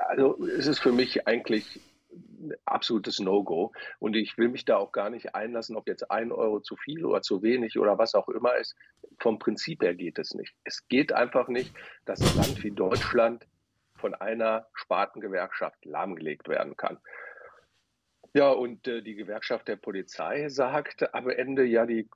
also 0.08 0.46
es 0.46 0.68
ist 0.68 0.80
für 0.80 0.92
mich 0.92 1.28
eigentlich 1.28 1.80
ein 2.16 2.54
absolutes 2.66 3.20
No-Go. 3.20 3.72
Und 4.00 4.16
ich 4.16 4.38
will 4.38 4.50
mich 4.50 4.66
da 4.66 4.78
auch 4.78 4.92
gar 4.92 5.10
nicht 5.10 5.36
einlassen, 5.36 5.76
ob 5.76 5.88
jetzt 5.88 6.12
ein 6.12 6.32
Euro 6.32 6.60
zu 6.60 6.76
viel 6.76 7.06
oder 7.06 7.22
zu 7.22 7.42
wenig 7.42 7.78
oder 7.80 7.98
was 7.98 8.16
auch 8.16 8.30
immer 8.30 8.56
ist. 8.58 8.76
Vom 9.20 9.40
Prinzip 9.40 9.82
her 9.82 9.96
geht 9.96 10.20
es 10.20 10.34
nicht. 10.34 10.54
Es 10.64 10.88
geht 10.88 11.14
einfach 11.14 11.48
nicht, 11.48 11.74
dass 12.06 12.22
ein 12.22 12.38
Land 12.38 12.64
wie 12.64 12.72
Deutschland 12.72 13.46
von 13.96 14.14
einer 14.14 14.68
Spartengewerkschaft 14.74 15.84
lahmgelegt 15.86 16.48
werden 16.48 16.76
kann. 16.78 17.00
Ja, 18.36 18.50
und 18.50 18.86
äh, 18.86 19.02
die 19.02 19.16
Gewerkschaft 19.16 19.66
der 19.70 19.78
Polizei 19.78 20.50
sagt 20.50 21.14
am 21.16 21.30
Ende, 21.30 21.64
ja, 21.64 21.86
die, 21.86 22.10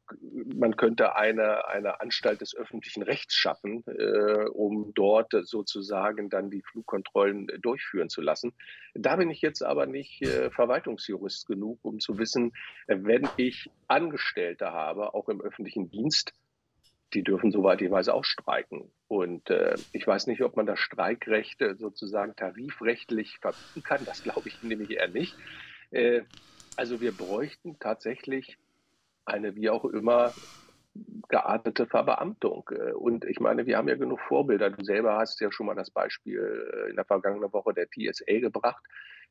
man 0.53 0.75
könnte 0.75 1.15
eine, 1.15 1.65
eine 1.69 2.01
Anstalt 2.01 2.41
des 2.41 2.53
öffentlichen 2.53 3.03
Rechts 3.03 3.35
schaffen, 3.35 3.85
äh, 3.87 4.49
um 4.49 4.91
dort 4.93 5.31
sozusagen 5.43 6.29
dann 6.29 6.49
die 6.49 6.61
Flugkontrollen 6.61 7.47
durchführen 7.61 8.09
zu 8.09 8.19
lassen. 8.19 8.51
Da 8.95 9.15
bin 9.15 9.29
ich 9.29 9.39
jetzt 9.39 9.61
aber 9.61 9.85
nicht 9.85 10.21
äh, 10.21 10.51
Verwaltungsjurist 10.51 11.47
genug, 11.47 11.79
um 11.83 11.99
zu 11.99 12.17
wissen, 12.17 12.51
wenn 12.87 13.29
ich 13.37 13.71
Angestellte 13.87 14.73
habe, 14.73 15.13
auch 15.13 15.29
im 15.29 15.39
öffentlichen 15.39 15.89
Dienst, 15.89 16.33
die 17.13 17.23
dürfen, 17.23 17.49
soweit 17.49 17.81
ich 17.81 17.89
weiß, 17.89 18.09
auch 18.09 18.25
streiken. 18.25 18.91
Und 19.07 19.49
äh, 19.49 19.77
ich 19.93 20.05
weiß 20.05 20.27
nicht, 20.27 20.41
ob 20.41 20.57
man 20.57 20.65
das 20.65 20.79
Streikrecht 20.79 21.63
sozusagen 21.77 22.35
tarifrechtlich 22.35 23.37
verbieten 23.39 23.83
kann. 23.83 24.03
Das 24.03 24.21
glaube 24.21 24.49
ich 24.49 24.61
nämlich 24.61 24.91
eher 24.91 25.07
nicht. 25.07 25.37
Äh, 25.91 26.21
also 26.75 27.01
wir 27.01 27.11
bräuchten 27.11 27.79
tatsächlich 27.79 28.57
eine 29.25 29.55
wie 29.55 29.69
auch 29.69 29.85
immer 29.85 30.33
geartete 31.29 31.85
Verbeamtung. 31.87 32.69
Äh, 32.71 32.93
und 32.93 33.25
ich 33.25 33.39
meine, 33.39 33.65
wir 33.65 33.77
haben 33.77 33.89
ja 33.89 33.95
genug 33.95 34.19
Vorbilder. 34.21 34.69
Du 34.69 34.83
selber 34.83 35.17
hast 35.17 35.39
ja 35.41 35.51
schon 35.51 35.65
mal 35.65 35.75
das 35.75 35.91
Beispiel 35.91 36.39
äh, 36.39 36.89
in 36.89 36.95
der 36.95 37.05
vergangenen 37.05 37.51
Woche 37.53 37.73
der 37.73 37.87
TSA 37.89 38.39
gebracht. 38.39 38.83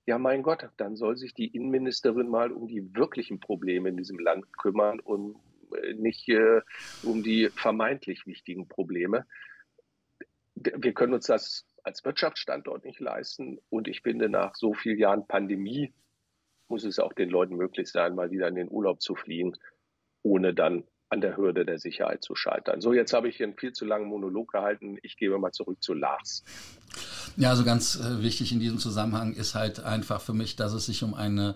Ja, 0.07 0.19
mein 0.19 0.43
Gott, 0.43 0.69
dann 0.79 0.97
soll 0.97 1.17
sich 1.19 1.35
die 1.35 1.49
Innenministerin 1.49 2.29
mal 2.29 2.51
um 2.53 2.67
die 2.67 2.95
wirklichen 2.95 3.41
Probleme 3.41 3.91
in 3.91 3.97
diesem 3.97 4.19
Land 4.19 4.57
kümmern 4.57 5.01
und 5.01 5.37
nicht 5.97 6.29
äh, 6.31 6.63
um 7.03 7.23
die 7.23 7.51
vermeintlich 7.55 8.27
wichtigen 8.27 8.69
Probleme. 8.69 9.27
Wir 10.55 10.95
können 10.95 11.13
uns 11.13 11.27
das 11.27 11.67
als 11.83 12.05
Wirtschaftsstandort 12.05 12.85
nicht 12.85 13.01
leisten. 13.01 13.61
Und 13.69 13.87
ich 13.87 14.01
finde, 14.01 14.29
nach 14.29 14.55
so 14.55 14.73
vielen 14.73 14.99
Jahren 14.99 15.27
Pandemie 15.27 15.93
muss 16.69 16.85
es 16.85 16.99
auch 16.99 17.13
den 17.13 17.31
Leuten 17.31 17.57
möglich 17.57 17.91
sein, 17.91 18.15
mal 18.15 18.31
wieder 18.31 18.49
in 18.49 18.55
den 18.55 18.71
Urlaub 18.71 19.01
zu 19.01 19.15
fliegen, 19.15 19.55
ohne 20.23 20.55
dann 20.55 20.85
an 21.11 21.21
der 21.21 21.37
Hürde 21.37 21.65
der 21.65 21.79
Sicherheit 21.79 22.23
zu 22.23 22.35
scheitern. 22.35 22.81
So, 22.81 22.93
jetzt 22.93 23.13
habe 23.13 23.29
ich 23.29 23.37
hier 23.37 23.47
einen 23.47 23.57
viel 23.57 23.73
zu 23.73 23.87
langen 23.87 24.09
Monolog 24.09 24.53
gehalten. 24.53 24.99
Ich 25.03 25.17
gebe 25.17 25.39
mal 25.39 25.53
zurück 25.53 25.83
zu 25.83 25.95
Lars. 25.95 26.45
Ja, 27.37 27.51
also 27.51 27.65
ganz 27.65 27.97
äh, 27.97 28.23
wichtig 28.23 28.53
in 28.53 28.61
diesem 28.61 28.79
Zusammenhang 28.79 29.33
ist 29.33 29.55
halt 29.55 29.81
einfach 29.81 30.21
für 30.21 30.35
mich, 30.35 30.57
dass 30.57 30.73
es 30.73 30.87
sich 30.87 31.03
um 31.03 31.15
eine 31.15 31.55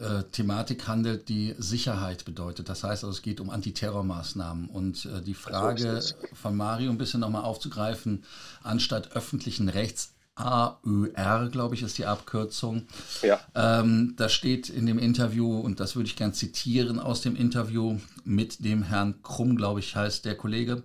äh, 0.00 0.24
Thematik 0.32 0.88
handelt, 0.88 1.28
die 1.28 1.54
Sicherheit 1.58 2.24
bedeutet. 2.24 2.68
Das 2.68 2.82
heißt 2.82 3.04
also, 3.04 3.14
es 3.14 3.22
geht 3.22 3.40
um 3.40 3.50
Antiterrormaßnahmen. 3.50 4.68
Und 4.68 5.04
äh, 5.04 5.22
die 5.22 5.34
Frage 5.34 6.00
von 6.32 6.56
Mario 6.56 6.90
ein 6.90 6.98
bisschen 6.98 7.20
nochmal 7.20 7.44
aufzugreifen, 7.44 8.24
anstatt 8.62 9.14
öffentlichen 9.14 9.68
Rechts 9.68 10.14
AÖR, 10.40 11.48
glaube 11.50 11.74
ich, 11.74 11.82
ist 11.82 11.98
die 11.98 12.06
Abkürzung. 12.06 12.86
Ja. 13.22 13.40
Ähm, 13.54 14.14
da 14.16 14.28
steht 14.28 14.68
in 14.68 14.86
dem 14.86 14.98
Interview, 14.98 15.58
und 15.60 15.80
das 15.80 15.96
würde 15.96 16.08
ich 16.08 16.16
gern 16.16 16.32
zitieren 16.34 16.98
aus 16.98 17.20
dem 17.20 17.36
Interview 17.36 17.98
mit 18.24 18.64
dem 18.64 18.82
Herrn 18.82 19.22
Krumm, 19.22 19.56
glaube 19.56 19.80
ich, 19.80 19.96
heißt 19.96 20.24
der 20.24 20.36
Kollege, 20.36 20.82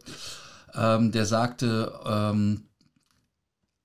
ähm, 0.73 1.11
der 1.11 1.25
sagte, 1.25 1.93
ähm, 2.05 2.65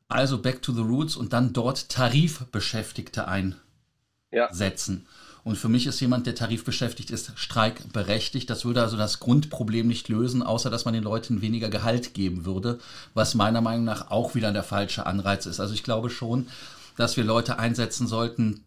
also 0.08 0.42
back 0.42 0.60
to 0.60 0.72
the 0.72 0.82
roots 0.82 1.16
und 1.16 1.32
dann 1.32 1.52
dort 1.52 1.88
Tarifbeschäftigte 1.88 3.28
einsetzen. 3.28 5.06
Ja. 5.06 5.19
Und 5.42 5.56
für 5.56 5.68
mich 5.68 5.86
ist 5.86 6.00
jemand, 6.00 6.26
der 6.26 6.34
tarifbeschäftigt 6.34 7.10
ist, 7.10 7.32
streikberechtigt. 7.36 8.50
Das 8.50 8.64
würde 8.64 8.82
also 8.82 8.96
das 8.96 9.20
Grundproblem 9.20 9.86
nicht 9.86 10.08
lösen, 10.08 10.42
außer 10.42 10.70
dass 10.70 10.84
man 10.84 10.94
den 10.94 11.02
Leuten 11.02 11.40
weniger 11.40 11.70
Gehalt 11.70 12.14
geben 12.14 12.44
würde, 12.44 12.78
was 13.14 13.34
meiner 13.34 13.60
Meinung 13.60 13.84
nach 13.84 14.10
auch 14.10 14.34
wieder 14.34 14.52
der 14.52 14.62
falsche 14.62 15.06
Anreiz 15.06 15.46
ist. 15.46 15.60
Also 15.60 15.72
ich 15.74 15.82
glaube 15.82 16.10
schon, 16.10 16.48
dass 16.96 17.16
wir 17.16 17.24
Leute 17.24 17.58
einsetzen 17.58 18.06
sollten, 18.06 18.64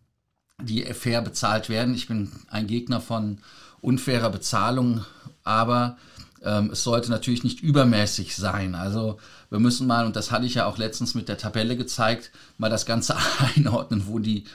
die 0.62 0.84
fair 0.94 1.22
bezahlt 1.22 1.70
werden. 1.70 1.94
Ich 1.94 2.08
bin 2.08 2.32
ein 2.50 2.68
Gegner 2.68 3.02
von 3.02 3.40
unfairer 3.82 4.30
Bezahlung, 4.30 5.06
aber 5.44 5.98
ähm, 6.42 6.72
es 6.72 6.84
sollte 6.84 7.10
natürlich 7.12 7.44
nicht 7.44 7.62
übermäßig 7.62 8.36
sein. 8.36 8.76
Also 8.76 9.20
wir 9.50 9.60
müssen 9.60 9.88
mal, 9.88 10.06
und 10.06 10.16
das 10.16 10.32
hatte 10.32 10.46
ich 10.46 10.56
ja 10.56 10.66
auch 10.66 10.78
letztens 10.78 11.16
mit 11.16 11.30
der 11.30 11.38
Tabelle 11.38 11.78
gezeigt, 11.78 12.32
mal 12.58 12.70
das 12.70 12.86
Ganze 12.86 13.16
einordnen, 13.56 14.08
wo 14.08 14.20
die 14.20 14.46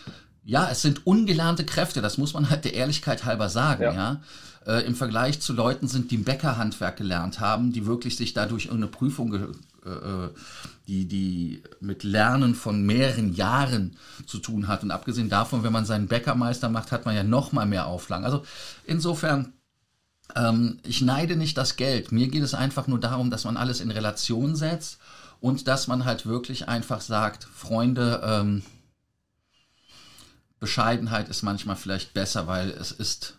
ja, 0.49 0.71
es 0.71 0.81
sind 0.81 1.07
ungelernte 1.07 1.67
Kräfte, 1.67 2.01
das 2.01 2.17
muss 2.17 2.33
man 2.33 2.49
halt 2.49 2.65
der 2.65 2.73
Ehrlichkeit 2.73 3.27
halber 3.27 3.51
sagen, 3.51 3.83
ja. 3.83 3.93
ja? 3.93 4.21
Äh, 4.67 4.87
Im 4.87 4.95
Vergleich 4.95 5.41
zu 5.41 5.53
Leuten 5.53 5.89
sind, 5.89 6.11
die 6.11 6.15
im 6.15 6.25
Bäckerhandwerk 6.25 6.97
gelernt 6.97 7.39
haben, 7.39 7.71
die 7.71 7.85
wirklich 7.85 8.17
sich 8.17 8.33
dadurch 8.33 8.71
eine 8.71 8.87
Prüfung, 8.87 9.35
äh, 9.35 9.89
äh, 9.91 10.31
die, 10.87 11.05
die 11.05 11.63
mit 11.81 12.03
Lernen 12.03 12.55
von 12.55 12.83
mehreren 12.83 13.35
Jahren 13.35 13.99
zu 14.25 14.39
tun 14.39 14.69
hat. 14.69 14.83
Und 14.83 14.91
abgesehen 14.91 15.29
davon, 15.29 15.65
wenn 15.65 15.73
man 15.73 15.85
seinen 15.85 16.09
Bäckermeister 16.09 16.71
macht, 16.71 16.93
hat 16.93 17.05
man 17.05 17.15
ja 17.15 17.25
noch 17.25 17.53
mal 17.53 17.67
mehr 17.67 17.87
Auflagen. 17.87 18.25
Also 18.25 18.43
insofern, 18.85 19.53
ähm, 20.35 20.79
ich 20.83 21.03
neide 21.03 21.37
nicht 21.37 21.59
das 21.59 21.77
Geld. 21.77 22.11
Mir 22.11 22.29
geht 22.29 22.43
es 22.43 22.55
einfach 22.55 22.87
nur 22.87 23.01
darum, 23.01 23.31
dass 23.31 23.45
man 23.45 23.59
alles 23.59 23.83
in 23.83 23.91
Relation 23.91 24.57
setzt 24.57 24.97
und 25.41 25.69
dass 25.69 25.89
man 25.89 26.07
halt 26.07 26.25
wirklich 26.25 26.69
einfach 26.71 27.03
sagt, 27.03 27.45
Freunde, 27.45 28.23
ähm, 28.25 28.63
Bescheidenheit 30.61 31.29
ist 31.29 31.43
manchmal 31.43 31.77
vielleicht 31.77 32.15
besser, 32.15 32.47
weil 32.47 32.71
es 32.71 32.93
ist 32.93 33.39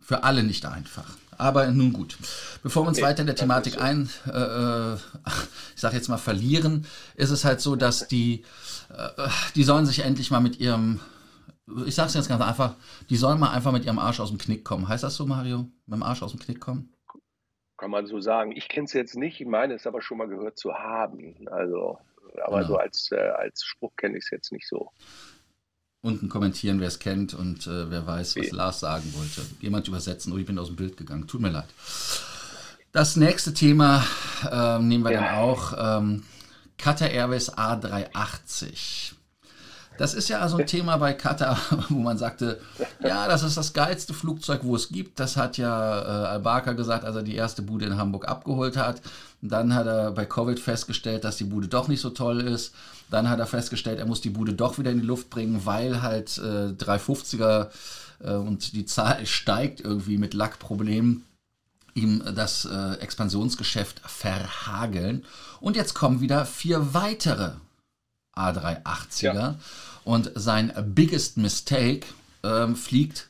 für 0.00 0.24
alle 0.24 0.42
nicht 0.42 0.64
einfach. 0.64 1.16
Aber 1.36 1.66
nun 1.68 1.92
gut. 1.92 2.18
Bevor 2.62 2.84
wir 2.84 2.88
uns 2.88 2.96
nee, 2.96 3.04
weiter 3.04 3.20
in 3.20 3.26
der 3.26 3.36
Thematik 3.36 3.80
ein, 3.80 4.10
äh, 4.26 4.30
äh 4.30 4.96
ich 5.74 5.80
sage 5.80 5.96
jetzt 5.96 6.08
mal 6.08 6.18
verlieren, 6.18 6.86
ist 7.14 7.30
es 7.30 7.44
halt 7.44 7.60
so, 7.60 7.76
dass 7.76 8.08
die, 8.08 8.44
äh, 8.88 9.28
die 9.54 9.62
sollen 9.62 9.86
sich 9.86 10.00
endlich 10.00 10.30
mal 10.30 10.40
mit 10.40 10.58
ihrem, 10.58 11.00
ich 11.86 11.94
sage 11.94 12.08
es 12.08 12.14
jetzt 12.14 12.28
ganz 12.28 12.42
einfach, 12.42 12.74
die 13.08 13.16
sollen 13.16 13.38
mal 13.38 13.52
einfach 13.52 13.70
mit 13.70 13.84
ihrem 13.84 13.98
Arsch 13.98 14.18
aus 14.18 14.30
dem 14.30 14.38
Knick 14.38 14.64
kommen. 14.64 14.88
Heißt 14.88 15.04
das 15.04 15.14
so, 15.14 15.26
Mario? 15.26 15.68
Mit 15.86 15.96
dem 15.96 16.02
Arsch 16.02 16.22
aus 16.22 16.32
dem 16.32 16.40
Knick 16.40 16.60
kommen? 16.60 16.92
Kann 17.76 17.92
man 17.92 18.06
so 18.06 18.18
sagen. 18.18 18.50
Ich 18.50 18.68
kenne 18.68 18.86
es 18.86 18.92
jetzt 18.94 19.14
nicht, 19.14 19.40
ich 19.40 19.46
meine 19.46 19.74
es 19.74 19.86
aber 19.86 20.02
schon 20.02 20.18
mal 20.18 20.26
gehört 20.26 20.58
zu 20.58 20.74
haben. 20.74 21.46
Also, 21.48 21.98
aber 22.42 22.62
genau. 22.62 22.68
so 22.68 22.76
als, 22.78 23.12
äh, 23.12 23.16
als 23.16 23.62
Spruch 23.62 23.94
kenne 23.96 24.18
ich 24.18 24.24
es 24.24 24.30
jetzt 24.30 24.50
nicht 24.50 24.66
so. 24.66 24.90
Unten 26.00 26.28
kommentieren, 26.28 26.78
wer 26.80 26.88
es 26.88 27.00
kennt 27.00 27.34
und 27.34 27.66
äh, 27.66 27.90
wer 27.90 28.06
weiß, 28.06 28.36
was. 28.36 28.50
Lars 28.52 28.80
sagen 28.80 29.12
wollte. 29.14 29.42
Jemand 29.60 29.88
übersetzen, 29.88 30.32
oh, 30.32 30.38
ich 30.38 30.46
bin 30.46 30.58
aus 30.58 30.68
dem 30.68 30.76
Bild 30.76 30.96
gegangen. 30.96 31.26
Tut 31.26 31.40
mir 31.40 31.50
leid. 31.50 31.66
Das 32.92 33.16
nächste 33.16 33.52
Thema 33.52 34.04
äh, 34.50 34.78
nehmen 34.78 35.04
wir 35.04 35.12
ja. 35.12 35.20
dann 35.20 35.34
auch. 35.34 35.98
Ähm, 36.00 36.22
Qatar 36.78 37.10
Airways 37.10 37.52
A380. 37.52 39.14
Das 39.98 40.14
ist 40.14 40.28
ja 40.28 40.38
also 40.38 40.56
ein 40.56 40.66
Thema 40.66 40.96
bei 40.96 41.12
Qatar, 41.12 41.58
wo 41.88 41.98
man 41.98 42.16
sagte, 42.16 42.60
ja, 43.02 43.26
das 43.26 43.42
ist 43.42 43.56
das 43.56 43.72
geilste 43.72 44.14
Flugzeug, 44.14 44.60
wo 44.62 44.76
es 44.76 44.88
gibt. 44.88 45.18
Das 45.18 45.36
hat 45.36 45.58
ja 45.58 45.98
äh, 46.00 46.28
Al-Barker 46.28 46.74
gesagt, 46.74 47.04
als 47.04 47.16
er 47.16 47.22
die 47.22 47.34
erste 47.34 47.62
Bude 47.62 47.84
in 47.84 47.96
Hamburg 47.98 48.28
abgeholt 48.28 48.76
hat. 48.76 49.02
Dann 49.42 49.74
hat 49.74 49.86
er 49.86 50.12
bei 50.12 50.24
Covid 50.24 50.58
festgestellt, 50.58 51.24
dass 51.24 51.36
die 51.36 51.44
Bude 51.44 51.68
doch 51.68 51.88
nicht 51.88 52.00
so 52.00 52.10
toll 52.10 52.40
ist. 52.40 52.74
Dann 53.10 53.28
hat 53.28 53.40
er 53.40 53.46
festgestellt, 53.46 53.98
er 53.98 54.06
muss 54.06 54.20
die 54.20 54.30
Bude 54.30 54.54
doch 54.54 54.78
wieder 54.78 54.92
in 54.92 55.00
die 55.00 55.06
Luft 55.06 55.30
bringen, 55.30 55.66
weil 55.66 56.00
halt 56.00 56.38
äh, 56.38 56.72
350er 56.72 57.68
äh, 58.20 58.32
und 58.34 58.72
die 58.72 58.86
Zahl 58.86 59.26
steigt 59.26 59.80
irgendwie 59.80 60.16
mit 60.16 60.32
Lackproblemen 60.32 61.24
ihm 61.94 62.22
das 62.36 62.64
äh, 62.64 62.94
Expansionsgeschäft 63.00 64.00
verhageln. 64.04 65.24
Und 65.60 65.74
jetzt 65.74 65.94
kommen 65.94 66.20
wieder 66.20 66.46
vier 66.46 66.94
weitere 66.94 67.52
A380er. 68.36 69.34
Ja. 69.34 69.54
Und 70.08 70.32
sein 70.36 70.72
biggest 70.94 71.36
mistake 71.36 72.06
ähm, 72.42 72.76
fliegt 72.76 73.28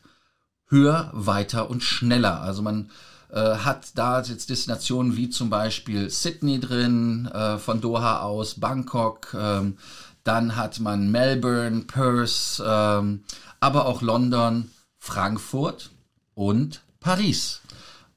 höher, 0.69 1.11
weiter 1.13 1.71
und 1.71 1.83
schneller. 1.83 2.41
Also 2.41 2.63
man 2.63 2.93
äh, 3.33 3.57
hat 3.57 3.89
da 3.97 4.21
jetzt 4.21 4.49
Destinationen 4.49 5.17
wie 5.17 5.29
zum 5.29 5.51
Beispiel 5.51 6.09
Sydney 6.09 6.61
drin, 6.61 7.27
äh, 7.35 7.59
von 7.59 7.81
Doha 7.81 8.21
aus, 8.21 8.61
Bangkok, 8.61 9.35
ähm, 9.37 9.77
dann 10.23 10.55
hat 10.55 10.79
man 10.79 11.11
Melbourne, 11.11 11.81
Perth, 11.81 12.63
ähm, 12.65 13.25
aber 13.59 13.87
auch 13.87 14.01
London, 14.01 14.71
Frankfurt 15.01 15.91
und 16.35 16.83
Paris. 17.01 17.61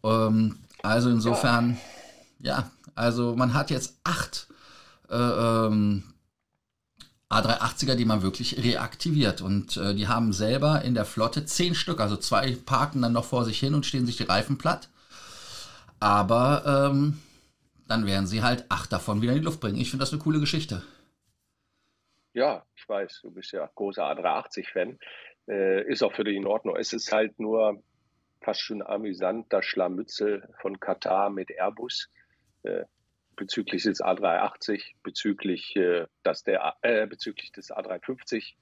Ähm, 0.04 0.60
Also 0.84 1.10
insofern, 1.10 1.80
ja, 2.38 2.58
ja 2.60 2.72
also 2.94 3.36
man 3.36 3.56
hat 3.56 3.72
jetzt 3.72 3.96
acht 4.04 4.46
äh, 5.10 5.16
ähm, 5.16 6.04
A380er, 7.32 7.96
die 7.96 8.06
man 8.06 8.22
wirklich 8.22 8.64
reaktiviert. 8.64 9.42
Und 9.42 9.78
äh, 9.78 9.96
die 9.96 10.08
haben 10.08 10.34
selber 10.34 10.82
in 10.82 10.94
der 10.94 11.06
Flotte 11.06 11.46
zehn 11.46 11.76
Stück, 11.76 12.00
also 12.00 12.18
zwei 12.18 12.56
parken 12.66 13.02
dann 13.02 13.14
noch 13.14 13.26
vor 13.26 13.46
sich 13.46 13.60
hin 13.60 13.74
und 13.74 13.86
stehen 13.86 14.06
sich 14.06 14.18
die 14.18 14.24
Reifen 14.24 14.58
platt. 14.58 14.90
Aber 16.00 16.90
ähm, 16.92 17.20
dann 17.88 18.06
werden 18.06 18.28
sie 18.28 18.44
halt 18.44 18.66
acht 18.70 18.92
davon 18.92 19.22
wieder 19.22 19.34
in 19.34 19.40
die 19.40 19.46
Luft 19.46 19.62
bringen. 19.62 19.80
Ich 19.80 19.90
finde 19.90 20.04
das 20.04 20.12
eine 20.12 20.22
coole 20.22 20.40
Geschichte. 20.40 20.84
Ja, 22.34 22.66
ich 22.76 22.88
weiß, 22.88 23.22
du 23.24 23.32
bist 23.32 23.52
ja 23.52 23.70
großer 23.76 24.04
A380-Fan. 24.04 25.00
Äh, 25.48 25.84
ist 25.92 26.04
auch 26.04 26.14
für 26.14 26.24
dich 26.24 26.38
in 26.38 26.48
Ordnung. 26.48 26.76
Es 26.78 26.94
ist 26.94 27.12
halt 27.12 27.40
nur 27.40 27.84
fast 28.42 28.62
schon 28.62 28.82
amüsant, 28.82 29.52
das 29.52 29.66
Schlammützel 29.66 30.48
von 30.62 30.80
Katar 30.80 31.30
mit 31.30 31.52
Airbus. 31.52 32.10
Äh, 32.64 32.84
bezüglich 33.42 33.82
des 33.82 34.04
A380, 34.04 34.84
bezüglich, 35.02 35.76
äh, 35.76 36.06
dass 36.22 36.44
der, 36.44 36.76
äh, 36.84 37.08
bezüglich 37.08 37.52
des 37.52 37.72
A350 37.72 38.54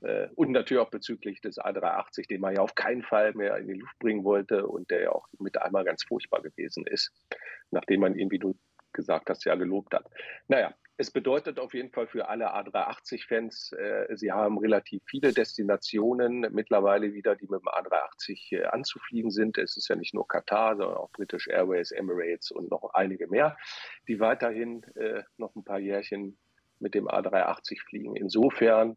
äh, 0.00 0.28
und 0.34 0.52
natürlich 0.52 0.82
auch 0.82 0.90
bezüglich 0.90 1.42
des 1.42 1.58
A380, 1.58 2.28
den 2.28 2.40
man 2.40 2.54
ja 2.54 2.62
auf 2.62 2.74
keinen 2.74 3.02
Fall 3.02 3.34
mehr 3.34 3.58
in 3.58 3.68
die 3.68 3.74
Luft 3.74 3.98
bringen 3.98 4.24
wollte 4.24 4.66
und 4.66 4.90
der 4.90 5.02
ja 5.02 5.12
auch 5.12 5.28
mit 5.38 5.60
einmal 5.60 5.84
ganz 5.84 6.02
furchtbar 6.04 6.40
gewesen 6.40 6.86
ist, 6.86 7.12
nachdem 7.70 8.00
man 8.00 8.14
ihn, 8.14 8.30
wie 8.30 8.38
du 8.38 8.58
gesagt 8.94 9.28
hast, 9.28 9.44
ja 9.44 9.54
gelobt 9.54 9.92
hat. 9.92 10.06
Naja, 10.48 10.72
es 11.02 11.10
bedeutet 11.10 11.58
auf 11.58 11.74
jeden 11.74 11.90
Fall 11.90 12.06
für 12.06 12.28
alle 12.28 12.54
A380-Fans, 12.54 13.72
äh, 13.72 14.16
sie 14.16 14.30
haben 14.30 14.56
relativ 14.58 15.02
viele 15.04 15.32
Destinationen 15.32 16.46
mittlerweile 16.52 17.12
wieder, 17.12 17.34
die 17.34 17.48
mit 17.48 17.60
dem 17.60 17.66
A380 17.66 18.52
äh, 18.52 18.64
anzufliegen 18.66 19.32
sind. 19.32 19.58
Es 19.58 19.76
ist 19.76 19.88
ja 19.88 19.96
nicht 19.96 20.14
nur 20.14 20.28
Katar, 20.28 20.76
sondern 20.76 20.96
auch 20.96 21.10
British 21.10 21.48
Airways, 21.48 21.90
Emirates 21.90 22.52
und 22.52 22.70
noch 22.70 22.94
einige 22.94 23.26
mehr, 23.26 23.56
die 24.06 24.20
weiterhin 24.20 24.84
äh, 24.94 25.24
noch 25.38 25.56
ein 25.56 25.64
paar 25.64 25.80
Jährchen 25.80 26.38
mit 26.78 26.94
dem 26.94 27.08
A380 27.08 27.80
fliegen. 27.82 28.14
Insofern 28.14 28.96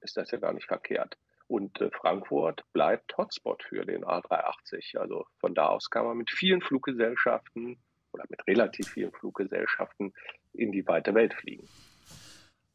ist 0.00 0.16
das 0.16 0.30
ja 0.30 0.38
gar 0.38 0.52
nicht 0.52 0.68
verkehrt. 0.68 1.18
Und 1.48 1.80
äh, 1.80 1.90
Frankfurt 1.90 2.62
bleibt 2.72 3.16
Hotspot 3.18 3.64
für 3.64 3.84
den 3.84 4.04
A380. 4.04 4.96
Also 4.98 5.26
von 5.40 5.56
da 5.56 5.66
aus 5.66 5.90
kann 5.90 6.06
man 6.06 6.18
mit 6.18 6.30
vielen 6.30 6.60
Fluggesellschaften 6.60 7.82
oder 8.12 8.24
mit 8.28 8.46
relativ 8.46 8.88
vielen 8.88 9.10
Fluggesellschaften 9.10 10.12
in 10.54 10.72
die 10.72 10.86
weite 10.86 11.14
Welt 11.14 11.34
fliegen. 11.34 11.66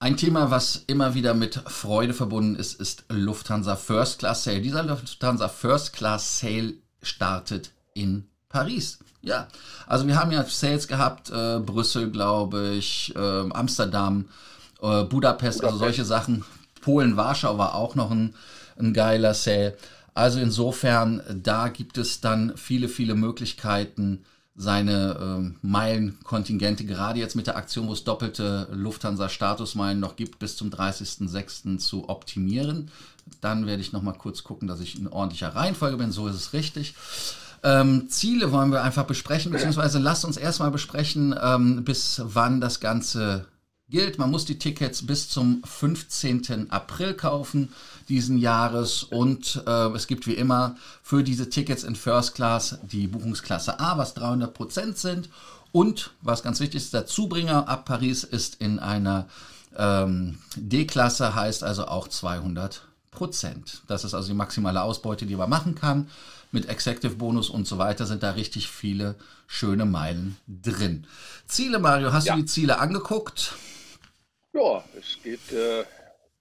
Ein 0.02 0.16
Thema, 0.16 0.50
was 0.50 0.86
immer 0.88 1.14
wieder 1.14 1.34
mit 1.34 1.56
Freude 1.56 2.14
verbunden 2.14 2.56
ist, 2.56 2.80
ist 2.80 3.04
Lufthansa 3.10 3.76
First 3.76 4.20
Class 4.20 4.46
Sale. 4.46 4.62
Dieser 4.62 4.84
Lufthansa 4.84 5.50
First 5.50 5.92
Class 5.94 6.40
Sale 6.40 6.76
startet 7.02 7.72
in 7.94 8.30
Paris. 8.48 9.00
Ja, 9.22 9.50
also 9.88 10.08
wir 10.08 10.18
haben 10.18 10.32
ja 10.32 10.44
Sales 10.46 10.88
gehabt, 10.88 11.30
äh, 11.30 11.60
Brüssel, 11.60 12.10
glaube 12.12 12.76
ich, 12.78 13.14
äh, 13.14 13.20
Amsterdam, 13.20 14.30
äh, 14.82 15.04
Budapest, 15.04 15.10
Budapest, 15.10 15.64
also 15.66 15.78
solche 15.78 16.06
Sachen. 16.06 16.46
Polen, 16.80 17.18
Warschau 17.18 17.58
war 17.58 17.76
auch 17.76 17.96
noch 17.96 18.12
ein, 18.12 18.34
ein 18.78 18.94
geiler 18.94 19.34
Sale. 19.34 19.78
Also 20.14 20.40
insofern, 20.40 21.22
da 21.44 21.68
gibt 21.68 21.98
es 21.98 22.22
dann 22.22 22.54
viele, 22.56 22.88
viele 22.88 23.16
Möglichkeiten, 23.16 24.24
seine 24.62 25.18
ähm, 25.22 25.56
Meilenkontingente, 25.62 26.84
gerade 26.84 27.18
jetzt 27.18 27.38
mit 27.38 27.48
der 27.48 27.56
Aktion, 27.56 27.88
wo 27.88 27.94
es 27.94 28.04
doppelte 28.04 28.68
Lufthansa-Statusmeilen 28.74 30.02
noch 30.02 30.18
gibt, 30.18 30.38
bis 30.38 30.58
zum 30.58 30.70
30.06. 30.70 31.78
zu 31.78 32.10
optimieren. 32.10 32.92
Dann 33.40 33.68
werde 33.68 33.82
ich 33.82 33.94
nochmal 33.94 34.16
kurz 34.16 34.44
gucken, 34.44 34.68
dass 34.68 34.82
ich 34.82 35.00
in 35.00 35.08
ordentlicher 35.08 35.56
Reihenfolge 35.56 35.96
bin. 35.96 36.12
So 36.12 36.28
ist 36.28 36.36
es 36.36 36.52
richtig. 36.52 36.96
Ähm, 37.64 38.10
Ziele 38.10 38.52
wollen 38.52 38.74
wir 38.74 38.84
einfach 38.84 39.06
besprechen, 39.06 39.54
beziehungsweise 39.54 39.98
lasst 39.98 40.26
uns 40.26 40.36
erstmal 40.36 40.72
besprechen, 40.72 41.34
ähm, 41.42 41.86
bis 41.86 42.22
wann 42.26 42.60
das 42.60 42.82
Ganze 42.82 43.46
gilt. 43.90 44.18
Man 44.18 44.32
muss 44.32 44.46
die 44.46 44.60
Tickets 44.60 45.06
bis 45.06 45.30
zum 45.30 45.62
15. 45.64 46.72
April 46.72 47.14
kaufen 47.14 47.70
diesen 48.08 48.38
Jahres 48.38 49.04
und 49.04 49.62
äh, 49.68 49.88
es 49.90 50.08
gibt 50.08 50.28
wie 50.28 50.34
immer 50.34 50.76
für 51.04 51.24
diese 51.24 51.50
Tickets 51.50 51.84
in 51.84 51.96
First 51.96 52.36
Class 52.36 52.80
die 52.82 53.08
Buchungsklasse 53.08 53.80
A, 53.80 53.98
was 53.98 54.14
300 54.16 54.54
Prozent 54.54 54.98
sind 54.98 55.30
und 55.72 56.12
was 56.22 56.44
ganz 56.44 56.60
wichtig 56.60 56.82
ist, 56.82 56.94
der 56.94 57.06
Zubringer 57.06 57.68
ab 57.68 57.86
Paris 57.86 58.24
ist 58.24 58.56
in 58.56 58.80
einer 58.80 59.28
ähm, 59.78 60.40
D-Klasse, 60.56 61.36
heißt 61.36 61.64
also 61.64 61.86
auch 61.86 62.08
200 62.08 62.82
Prozent. 63.12 63.82
Das 63.88 64.04
ist 64.04 64.14
also 64.14 64.30
die 64.30 64.34
maximale 64.34 64.82
Ausbeute, 64.82 65.26
die 65.26 65.36
man 65.36 65.50
machen 65.50 65.76
kann. 65.76 66.10
Mit 66.52 66.68
Executive 66.68 67.16
Bonus 67.16 67.50
und 67.50 67.68
so 67.68 67.78
weiter 67.78 68.08
sind 68.08 68.24
da 68.24 68.32
richtig 68.32 68.68
viele 68.68 69.16
schöne 69.46 69.86
Meilen 69.86 70.38
drin. 70.48 71.06
Ziele, 71.48 71.78
Mario, 71.78 72.12
hast 72.12 72.26
ja. 72.26 72.36
du 72.36 72.42
die 72.42 72.48
Ziele 72.48 72.80
angeguckt? 72.80 73.54
Ja, 74.60 74.84
es 74.98 75.24
geht, 75.24 75.54
äh, 75.54 75.86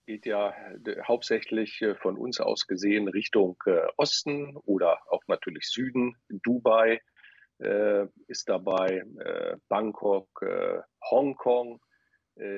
geht 0.05 0.27
ja 0.27 0.51
äh, 0.51 1.03
hauptsächlich 1.07 1.81
äh, 1.83 1.95
von 1.95 2.17
uns 2.17 2.41
aus 2.41 2.67
gesehen 2.67 3.07
Richtung 3.07 3.57
äh, 3.65 3.87
Osten 3.97 4.57
oder 4.65 4.99
auch 5.09 5.23
natürlich 5.29 5.69
Süden. 5.69 6.17
Dubai 6.29 7.01
äh, 7.59 8.07
ist 8.27 8.49
dabei, 8.49 9.05
äh, 9.21 9.57
Bangkok, 9.69 10.45
Hongkong, 11.09 11.81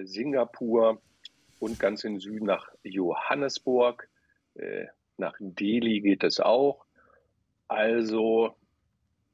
Singapur 0.05 1.03
und 1.59 1.79
ganz 1.79 2.05
im 2.05 2.21
Süden 2.21 2.47
nach 2.47 2.69
Johannesburg. 2.83 4.09
nach 5.17 5.37
Delhi 5.41 6.01
geht 6.01 6.25
es 6.25 6.41
auch. 6.41 6.85
Also 7.69 8.57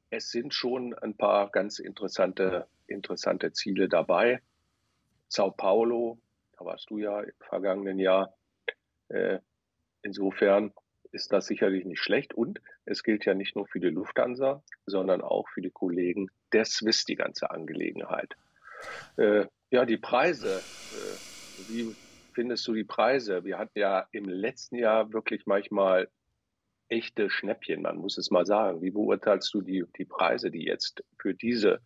es 0.09 0.31
sind 0.31 0.53
schon 0.53 0.93
ein 0.93 1.15
paar 1.15 1.49
ganz 1.51 1.79
interessante, 1.79 2.67
interessante 2.87 3.51
Ziele 3.51 3.89
dabei. 3.89 4.41
Sao 5.29 5.51
Paulo, 5.51 6.19
da 6.57 6.65
warst 6.65 6.89
du 6.89 6.97
ja 6.97 7.21
im 7.21 7.33
vergangenen 7.39 7.99
Jahr. 7.99 8.33
Äh, 9.09 9.39
insofern 10.01 10.73
ist 11.11 11.31
das 11.31 11.47
sicherlich 11.47 11.85
nicht 11.85 12.01
schlecht. 12.01 12.33
Und 12.33 12.61
es 12.85 13.03
gilt 13.03 13.25
ja 13.25 13.33
nicht 13.33 13.55
nur 13.55 13.67
für 13.67 13.79
die 13.79 13.89
Lufthansa, 13.89 14.63
sondern 14.85 15.21
auch 15.21 15.47
für 15.49 15.61
die 15.61 15.71
Kollegen 15.71 16.29
der 16.53 16.65
Swiss 16.65 17.05
die 17.05 17.15
ganze 17.15 17.51
Angelegenheit. 17.51 18.35
Äh, 19.17 19.45
ja, 19.69 19.85
die 19.85 19.97
Preise. 19.97 20.57
Äh, 20.57 21.69
wie 21.69 21.95
findest 22.33 22.67
du 22.67 22.73
die 22.73 22.83
Preise? 22.83 23.43
Wir 23.43 23.57
hatten 23.57 23.79
ja 23.79 24.07
im 24.11 24.25
letzten 24.25 24.75
Jahr 24.75 25.11
wirklich 25.11 25.45
manchmal 25.45 26.07
echte 26.89 27.29
Schnäppchen, 27.29 27.81
man 27.81 27.97
muss 27.97 28.17
es 28.17 28.31
mal 28.31 28.45
sagen. 28.45 28.81
Wie 28.81 28.91
beurteilst 28.91 29.53
du 29.53 29.61
die, 29.61 29.83
die 29.97 30.05
Preise, 30.05 30.51
die 30.51 30.63
jetzt 30.63 31.03
für 31.19 31.33
diese 31.33 31.81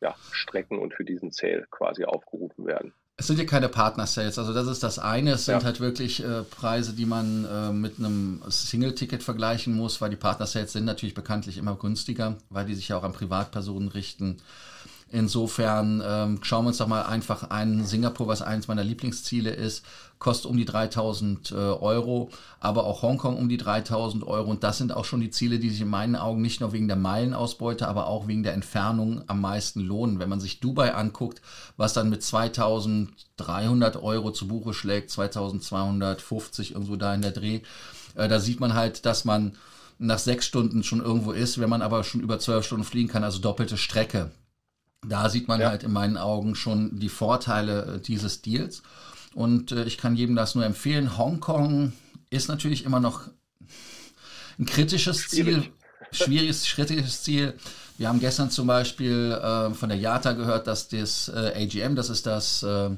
ja, 0.00 0.14
Strecken 0.30 0.78
und 0.78 0.94
für 0.94 1.04
diesen 1.04 1.30
Sale 1.30 1.66
quasi 1.70 2.04
aufgerufen 2.04 2.66
werden. 2.66 2.92
Es 3.20 3.26
sind 3.26 3.40
ja 3.40 3.44
keine 3.44 3.68
Partner-Sales, 3.68 4.38
also 4.38 4.54
das 4.54 4.68
ist 4.68 4.84
das 4.84 5.00
eine. 5.00 5.32
Es 5.32 5.46
sind 5.46 5.58
ja. 5.58 5.64
halt 5.64 5.80
wirklich 5.80 6.22
äh, 6.22 6.44
Preise, 6.44 6.92
die 6.92 7.04
man 7.04 7.44
äh, 7.44 7.72
mit 7.72 7.98
einem 7.98 8.40
Single-Ticket 8.48 9.24
vergleichen 9.24 9.74
muss, 9.74 10.00
weil 10.00 10.10
die 10.10 10.16
Partner-Sales 10.16 10.72
sind 10.72 10.84
natürlich 10.84 11.14
bekanntlich 11.14 11.58
immer 11.58 11.74
günstiger, 11.74 12.38
weil 12.48 12.66
die 12.66 12.74
sich 12.74 12.88
ja 12.88 12.96
auch 12.96 13.02
an 13.02 13.12
Privatpersonen 13.12 13.88
richten. 13.88 14.36
Insofern 15.10 16.02
ähm, 16.04 16.40
schauen 16.42 16.64
wir 16.64 16.68
uns 16.68 16.78
doch 16.78 16.86
mal 16.86 17.02
einfach 17.02 17.50
ein. 17.50 17.84
Singapur, 17.86 18.26
was 18.26 18.42
eines 18.42 18.68
meiner 18.68 18.84
Lieblingsziele 18.84 19.50
ist, 19.50 19.84
kostet 20.18 20.50
um 20.50 20.56
die 20.56 20.66
3000 20.66 21.50
äh, 21.50 21.54
Euro, 21.54 22.30
aber 22.60 22.84
auch 22.84 23.02
Hongkong 23.02 23.36
um 23.36 23.48
die 23.48 23.56
3000 23.56 24.26
Euro. 24.26 24.50
Und 24.50 24.64
das 24.64 24.76
sind 24.76 24.92
auch 24.92 25.06
schon 25.06 25.20
die 25.20 25.30
Ziele, 25.30 25.58
die 25.58 25.70
sich 25.70 25.80
in 25.80 25.88
meinen 25.88 26.14
Augen 26.16 26.42
nicht 26.42 26.60
nur 26.60 26.72
wegen 26.72 26.88
der 26.88 26.96
Meilenausbeute, 26.96 27.88
aber 27.88 28.06
auch 28.06 28.26
wegen 28.26 28.42
der 28.42 28.52
Entfernung 28.52 29.22
am 29.28 29.40
meisten 29.40 29.80
lohnen. 29.80 30.18
Wenn 30.18 30.28
man 30.28 30.40
sich 30.40 30.60
Dubai 30.60 30.94
anguckt, 30.94 31.40
was 31.78 31.94
dann 31.94 32.10
mit 32.10 32.22
2300 32.22 34.02
Euro 34.02 34.30
zu 34.30 34.46
Buche 34.46 34.74
schlägt, 34.74 35.10
2250 35.10 36.72
irgendwo 36.72 36.96
da 36.96 37.14
in 37.14 37.22
der 37.22 37.32
Dreh, 37.32 37.60
äh, 38.14 38.28
da 38.28 38.40
sieht 38.40 38.60
man 38.60 38.74
halt, 38.74 39.06
dass 39.06 39.24
man 39.24 39.56
nach 39.98 40.18
sechs 40.18 40.46
Stunden 40.46 40.82
schon 40.82 41.00
irgendwo 41.00 41.32
ist, 41.32 41.58
wenn 41.58 41.70
man 41.70 41.82
aber 41.82 42.04
schon 42.04 42.20
über 42.20 42.38
zwölf 42.38 42.64
Stunden 42.64 42.84
fliegen 42.84 43.08
kann, 43.08 43.24
also 43.24 43.38
doppelte 43.38 43.76
Strecke. 43.76 44.30
Da 45.06 45.28
sieht 45.28 45.48
man 45.48 45.60
ja. 45.60 45.70
halt 45.70 45.84
in 45.84 45.92
meinen 45.92 46.16
Augen 46.16 46.54
schon 46.54 46.98
die 46.98 47.08
Vorteile 47.08 47.96
äh, 47.96 48.00
dieses 48.00 48.42
Deals. 48.42 48.82
Und 49.34 49.72
äh, 49.72 49.84
ich 49.84 49.98
kann 49.98 50.16
jedem 50.16 50.36
das 50.36 50.54
nur 50.54 50.64
empfehlen. 50.64 51.16
Hongkong 51.16 51.92
ist 52.30 52.48
natürlich 52.48 52.84
immer 52.84 53.00
noch 53.00 53.28
ein 54.58 54.66
kritisches 54.66 55.20
Schwierig. 55.22 55.62
Ziel, 55.62 55.72
schwieriges, 56.10 56.64
kritisches 56.64 57.22
Ziel. 57.22 57.54
Wir 57.96 58.08
haben 58.08 58.20
gestern 58.20 58.50
zum 58.50 58.66
Beispiel 58.66 59.32
äh, 59.32 59.70
von 59.74 59.88
der 59.88 59.98
JATA 59.98 60.32
gehört, 60.32 60.66
dass 60.66 60.88
das 60.88 61.28
äh, 61.28 61.64
AGM, 61.64 61.94
das 61.94 62.10
ist 62.10 62.26
das 62.26 62.62
äh, 62.62 62.90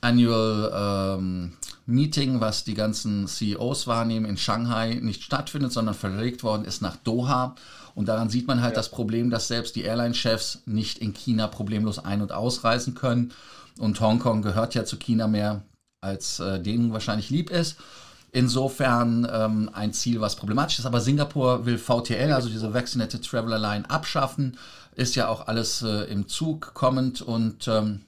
Annual 0.00 1.18
ähm, 1.18 1.52
Meeting, 1.86 2.40
was 2.40 2.64
die 2.64 2.74
ganzen 2.74 3.26
CEOs 3.26 3.86
wahrnehmen, 3.86 4.26
in 4.26 4.36
Shanghai 4.36 4.94
nicht 5.00 5.22
stattfindet, 5.22 5.72
sondern 5.72 5.94
verlegt 5.94 6.42
worden 6.42 6.64
ist 6.64 6.82
nach 6.82 6.96
Doha. 6.96 7.54
Und 7.94 8.06
daran 8.08 8.30
sieht 8.30 8.46
man 8.46 8.62
halt 8.62 8.72
ja. 8.72 8.76
das 8.76 8.90
Problem, 8.90 9.30
dass 9.30 9.48
selbst 9.48 9.76
die 9.76 9.82
Airline-Chefs 9.82 10.62
nicht 10.66 10.98
in 10.98 11.12
China 11.12 11.46
problemlos 11.46 11.98
ein- 11.98 12.22
und 12.22 12.32
ausreisen 12.32 12.94
können. 12.94 13.32
Und 13.78 14.00
Hongkong 14.00 14.42
gehört 14.42 14.74
ja 14.74 14.84
zu 14.84 14.96
China 14.96 15.28
mehr, 15.28 15.62
als 16.00 16.40
äh, 16.40 16.60
denen 16.60 16.92
wahrscheinlich 16.92 17.30
lieb 17.30 17.50
ist. 17.50 17.76
Insofern 18.32 19.28
ähm, 19.30 19.70
ein 19.74 19.92
Ziel, 19.92 20.20
was 20.20 20.36
problematisch 20.36 20.78
ist. 20.78 20.86
Aber 20.86 21.00
Singapur 21.00 21.66
will 21.66 21.78
VTL, 21.78 22.32
also 22.32 22.48
diese 22.48 22.72
Vaccinated 22.72 23.24
Traveler 23.26 23.58
Line, 23.58 23.88
abschaffen. 23.90 24.56
Ist 24.94 25.14
ja 25.14 25.28
auch 25.28 25.46
alles 25.48 25.82
äh, 25.82 26.04
im 26.10 26.28
Zug 26.28 26.72
kommend 26.74 27.20
und 27.22 27.68
ähm, 27.68 28.02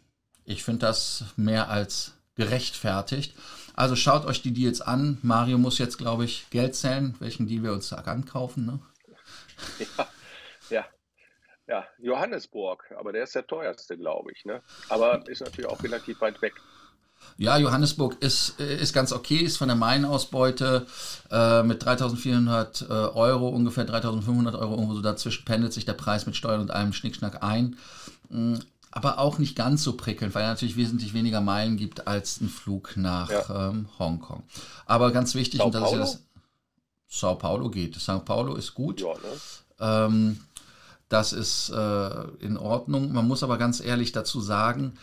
ich 0.44 0.64
finde 0.64 0.86
das 0.86 1.24
mehr 1.36 1.70
als 1.70 2.12
gerechtfertigt. 2.36 3.34
Also 3.74 3.96
schaut 3.96 4.24
euch 4.24 4.40
die 4.40 4.52
Deals 4.52 4.80
an. 4.80 5.18
Mario 5.22 5.58
muss 5.58 5.78
jetzt, 5.78 5.98
glaube 5.98 6.24
ich, 6.24 6.46
Geld 6.50 6.74
zählen, 6.74 7.14
welchen 7.18 7.46
Deal 7.46 7.62
wir 7.62 7.72
uns 7.72 7.92
ankaufen. 7.92 8.66
Ne? 8.66 8.78
Ja, 9.78 10.08
ja. 10.70 10.86
Ja, 11.66 11.86
Johannesburg, 11.98 12.84
aber 12.98 13.12
der 13.12 13.24
ist 13.24 13.34
der 13.34 13.46
teuerste, 13.46 13.96
glaube 13.96 14.32
ich. 14.32 14.44
Ne? 14.44 14.60
Aber 14.90 15.26
ist 15.28 15.40
natürlich 15.40 15.70
auch 15.70 15.82
relativ 15.82 16.20
weit 16.20 16.42
weg. 16.42 16.52
Ja, 17.36 17.56
Johannesburg 17.56 18.16
ist, 18.20 18.60
ist 18.60 18.92
ganz 18.92 19.12
okay, 19.12 19.38
ist 19.38 19.56
von 19.56 19.68
der 19.68 19.76
Mainausbeute 19.76 20.86
äh, 21.30 21.62
mit 21.62 21.82
3400 21.82 22.82
äh, 22.82 22.92
Euro, 22.92 23.48
ungefähr 23.48 23.84
3500 23.84 24.54
Euro, 24.54 24.74
irgendwo 24.74 24.94
so 24.94 25.00
dazwischen 25.00 25.44
pendelt 25.44 25.72
sich 25.72 25.84
der 25.84 25.94
Preis 25.94 26.26
mit 26.26 26.36
Steuern 26.36 26.60
und 26.60 26.70
allem 26.70 26.92
Schnickschnack 26.92 27.42
ein. 27.42 27.78
Mm, 28.28 28.56
aber 28.90 29.18
auch 29.18 29.38
nicht 29.38 29.56
ganz 29.56 29.82
so 29.82 29.96
prickelnd, 29.96 30.34
weil 30.34 30.42
er 30.42 30.50
natürlich 30.50 30.76
wesentlich 30.76 31.14
weniger 31.14 31.40
Meilen 31.40 31.76
gibt 31.76 32.06
als 32.06 32.40
ein 32.40 32.48
Flug 32.48 32.96
nach 32.96 33.30
ja. 33.30 33.70
ähm, 33.70 33.88
Hongkong. 33.98 34.44
Aber 34.86 35.10
ganz 35.10 35.34
wichtig, 35.34 35.58
Sao 35.58 35.66
und 35.66 35.74
das 35.74 35.82
Paulo? 35.82 36.02
ist 36.02 36.12
ja 36.12 36.18
das. 36.18 36.22
Sao 37.08 37.34
Paulo 37.36 37.70
geht. 37.70 37.96
Sao 37.96 38.20
Paulo 38.20 38.54
ist 38.54 38.74
gut. 38.74 39.00
Ja, 39.00 39.14
ne? 39.14 39.40
Ähm, 39.80 40.40
das 41.08 41.32
ist 41.32 41.70
äh, 41.70 42.24
in 42.40 42.56
Ordnung. 42.56 43.12
Man 43.12 43.28
muss 43.28 43.42
aber 43.42 43.58
ganz 43.58 43.80
ehrlich 43.80 44.12
dazu 44.12 44.40
sagen, 44.40 44.94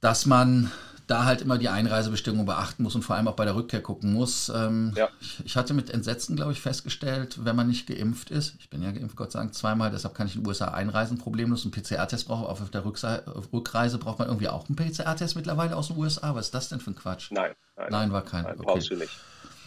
dass 0.00 0.26
man 0.26 0.70
da 1.06 1.26
halt 1.26 1.42
immer 1.42 1.58
die 1.58 1.68
Einreisebestimmungen 1.68 2.46
beachten 2.46 2.82
muss 2.82 2.94
und 2.94 3.02
vor 3.02 3.14
allem 3.16 3.28
auch 3.28 3.36
bei 3.36 3.44
der 3.44 3.54
Rückkehr 3.54 3.82
gucken 3.82 4.12
muss. 4.14 4.48
Ähm, 4.54 4.92
Ja. 4.96 5.10
ich, 5.20 5.44
ich 5.44 5.56
hatte 5.56 5.74
mit 5.74 5.90
Entsetzen, 5.90 6.34
glaube 6.34 6.52
ich, 6.52 6.60
festgestellt, 6.62 7.44
wenn 7.44 7.54
man 7.56 7.68
nicht 7.68 7.86
geimpft 7.86 8.30
ist, 8.30 8.54
ich 8.58 8.70
bin 8.70 8.82
ja 8.82 8.90
geimpft, 8.90 9.14
Gott 9.16 9.32
sei 9.32 9.40
Dank, 9.40 9.54
zweimal, 9.54 9.90
deshalb 9.90 10.14
kann 10.14 10.26
ich 10.26 10.34
in 10.36 10.42
die 10.42 10.48
USA 10.48 10.68
einreisen, 10.68 11.18
problemlos. 11.18 11.64
Einen 11.64 11.72
PCR-Test 11.72 12.26
brauche 12.26 12.46
auf 12.48 12.70
der 12.70 12.84
Rückse 12.86 13.22
auf 13.26 13.52
Rückreise 13.52 13.98
braucht 13.98 14.18
man 14.18 14.28
irgendwie 14.28 14.48
auch 14.48 14.66
einen 14.66 14.76
PCR-Test 14.76 15.36
mittlerweile 15.36 15.76
aus 15.76 15.88
den 15.88 15.98
USA. 15.98 16.34
Was 16.34 16.46
ist 16.46 16.54
das 16.54 16.70
denn 16.70 16.80
für 16.80 16.90
ein 16.92 16.96
Quatsch? 16.96 17.30
Nein, 17.32 17.52
nein, 17.76 17.88
Nein, 17.90 18.12
war 18.12 18.22
kein. 18.22 18.44
nein 18.44 18.54
Okay. 18.54 18.64
brauchst 18.64 18.90
du 18.90 18.96
nicht. 18.96 19.12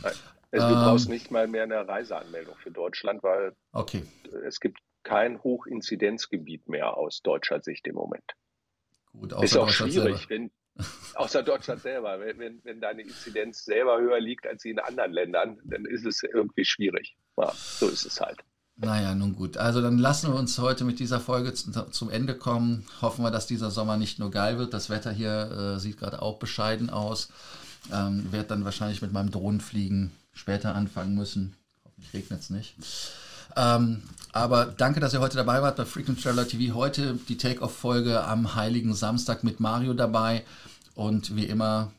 Nein. 0.02 0.14
Also, 0.52 0.68
du 0.68 0.74
Ähm. 0.74 0.80
brauchst 0.80 1.10
nicht 1.10 1.30
mal 1.32 1.48
mehr 1.48 1.64
eine 1.64 1.88
Reiseanmeldung 1.88 2.56
für 2.58 2.72
Deutschland, 2.72 3.22
weil 3.24 3.54
Okay. 3.74 4.04
es 4.48 4.60
gibt 4.60 4.80
kein 5.04 5.42
Hochinzidenzgebiet 5.44 6.68
mehr 6.68 6.98
aus 6.98 7.22
deutscher 7.22 7.62
Sicht 7.62 7.88
im 7.88 7.96
Moment. 7.96 8.24
Gut, 9.14 9.32
Ist 9.32 9.38
außer 9.38 9.62
auch 9.62 9.66
Deutschland 9.68 9.94
schwierig, 9.94 10.28
selber. 10.28 10.30
wenn, 10.30 10.52
außer 11.16 11.44
Deutschland 11.44 11.82
selber. 11.82 12.20
Wenn, 12.20 12.40
wenn, 12.40 12.60
wenn 12.64 12.82
deine 12.82 13.02
Inzidenz 13.04 13.64
selber 13.66 14.00
höher 14.00 14.20
liegt 14.20 14.46
als 14.46 14.62
sie 14.62 14.70
in 14.72 14.80
anderen 14.80 15.12
Ländern, 15.12 15.60
dann 15.64 15.86
ist 15.86 16.06
es 16.06 16.22
irgendwie 16.24 16.66
schwierig. 16.66 17.16
Ja, 17.38 17.52
so 17.56 17.88
ist 17.88 18.06
es 18.06 18.20
halt. 18.22 18.40
Naja, 18.76 19.16
nun 19.16 19.36
gut. 19.36 19.58
Also 19.58 19.82
dann 19.82 19.98
lassen 19.98 20.32
wir 20.32 20.38
uns 20.40 20.60
heute 20.60 20.84
mit 20.84 21.00
dieser 21.00 21.20
Folge 21.20 21.52
zu- 21.54 21.72
zum 21.90 22.10
Ende 22.12 22.36
kommen. 22.38 22.86
Hoffen 23.02 23.24
wir, 23.24 23.32
dass 23.32 23.48
dieser 23.48 23.72
Sommer 23.72 23.98
nicht 23.98 24.20
nur 24.20 24.30
geil 24.30 24.60
wird. 24.60 24.74
Das 24.74 24.90
Wetter 24.92 25.12
hier 25.12 25.76
äh, 25.78 25.80
sieht 25.80 25.98
gerade 25.98 26.22
auch 26.22 26.38
bescheiden 26.38 26.92
aus. 26.92 27.30
Ähm, 27.92 28.32
werde 28.32 28.50
dann 28.50 28.66
wahrscheinlich 28.66 29.02
mit 29.02 29.14
meinem 29.14 29.32
Drohnenfliegen 29.32 30.12
später 30.38 30.76
anfangen 30.76 31.16
müssen. 31.16 31.56
Hoffentlich 31.84 32.14
regnet 32.14 32.42
es 32.42 32.50
nicht. 32.50 32.76
Ähm, 33.56 34.04
aber 34.34 34.66
danke, 34.66 35.00
dass 35.00 35.14
ihr 35.14 35.20
heute 35.20 35.38
dabei 35.38 35.62
wart 35.62 35.78
bei 35.78 35.86
Frequent 35.86 36.22
Traveler 36.22 36.48
TV. 36.48 36.76
Heute 36.76 37.16
die 37.28 37.38
Take-Off-Folge 37.38 38.24
am 38.24 38.56
Heiligen 38.56 38.94
Samstag 38.94 39.44
mit 39.44 39.60
Mario 39.60 39.94
dabei. 39.94 40.44
Und 40.96 41.36
wie 41.36 41.46
immer 41.46 41.92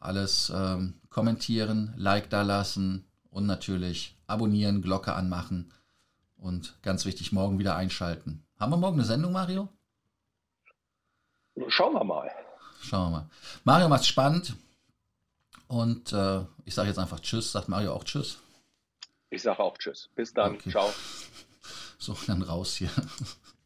alles 0.00 0.52
ähm, 0.54 0.94
kommentieren, 1.10 1.94
Like 1.96 2.30
da 2.30 2.42
lassen 2.42 3.04
und 3.30 3.46
natürlich 3.46 4.16
abonnieren, 4.26 4.82
Glocke 4.82 5.14
anmachen. 5.14 5.72
Und 6.36 6.74
ganz 6.82 7.04
wichtig, 7.04 7.32
morgen 7.32 7.58
wieder 7.58 7.76
einschalten. 7.76 8.44
Haben 8.58 8.72
wir 8.72 8.76
morgen 8.76 8.98
eine 8.98 9.04
Sendung, 9.06 9.32
Mario? 9.32 9.68
Schauen 11.68 11.94
wir 11.94 12.04
mal. 12.04 12.30
Schauen 12.80 13.12
wir 13.12 13.18
mal. 13.18 13.30
Mario 13.64 13.88
macht's 13.88 14.06
spannend. 14.06 14.54
Und 15.72 16.12
äh, 16.12 16.44
ich 16.66 16.74
sage 16.74 16.88
jetzt 16.88 16.98
einfach 16.98 17.20
Tschüss. 17.20 17.50
Sagt 17.50 17.70
Mario 17.70 17.94
auch 17.94 18.04
Tschüss? 18.04 18.36
Ich 19.30 19.40
sage 19.40 19.58
auch 19.60 19.78
Tschüss. 19.78 20.10
Bis 20.14 20.34
dann. 20.34 20.56
Okay. 20.56 20.70
Ciao. 20.70 20.92
So, 21.98 22.16
dann 22.26 22.42
raus 22.42 22.74
hier. 22.74 22.90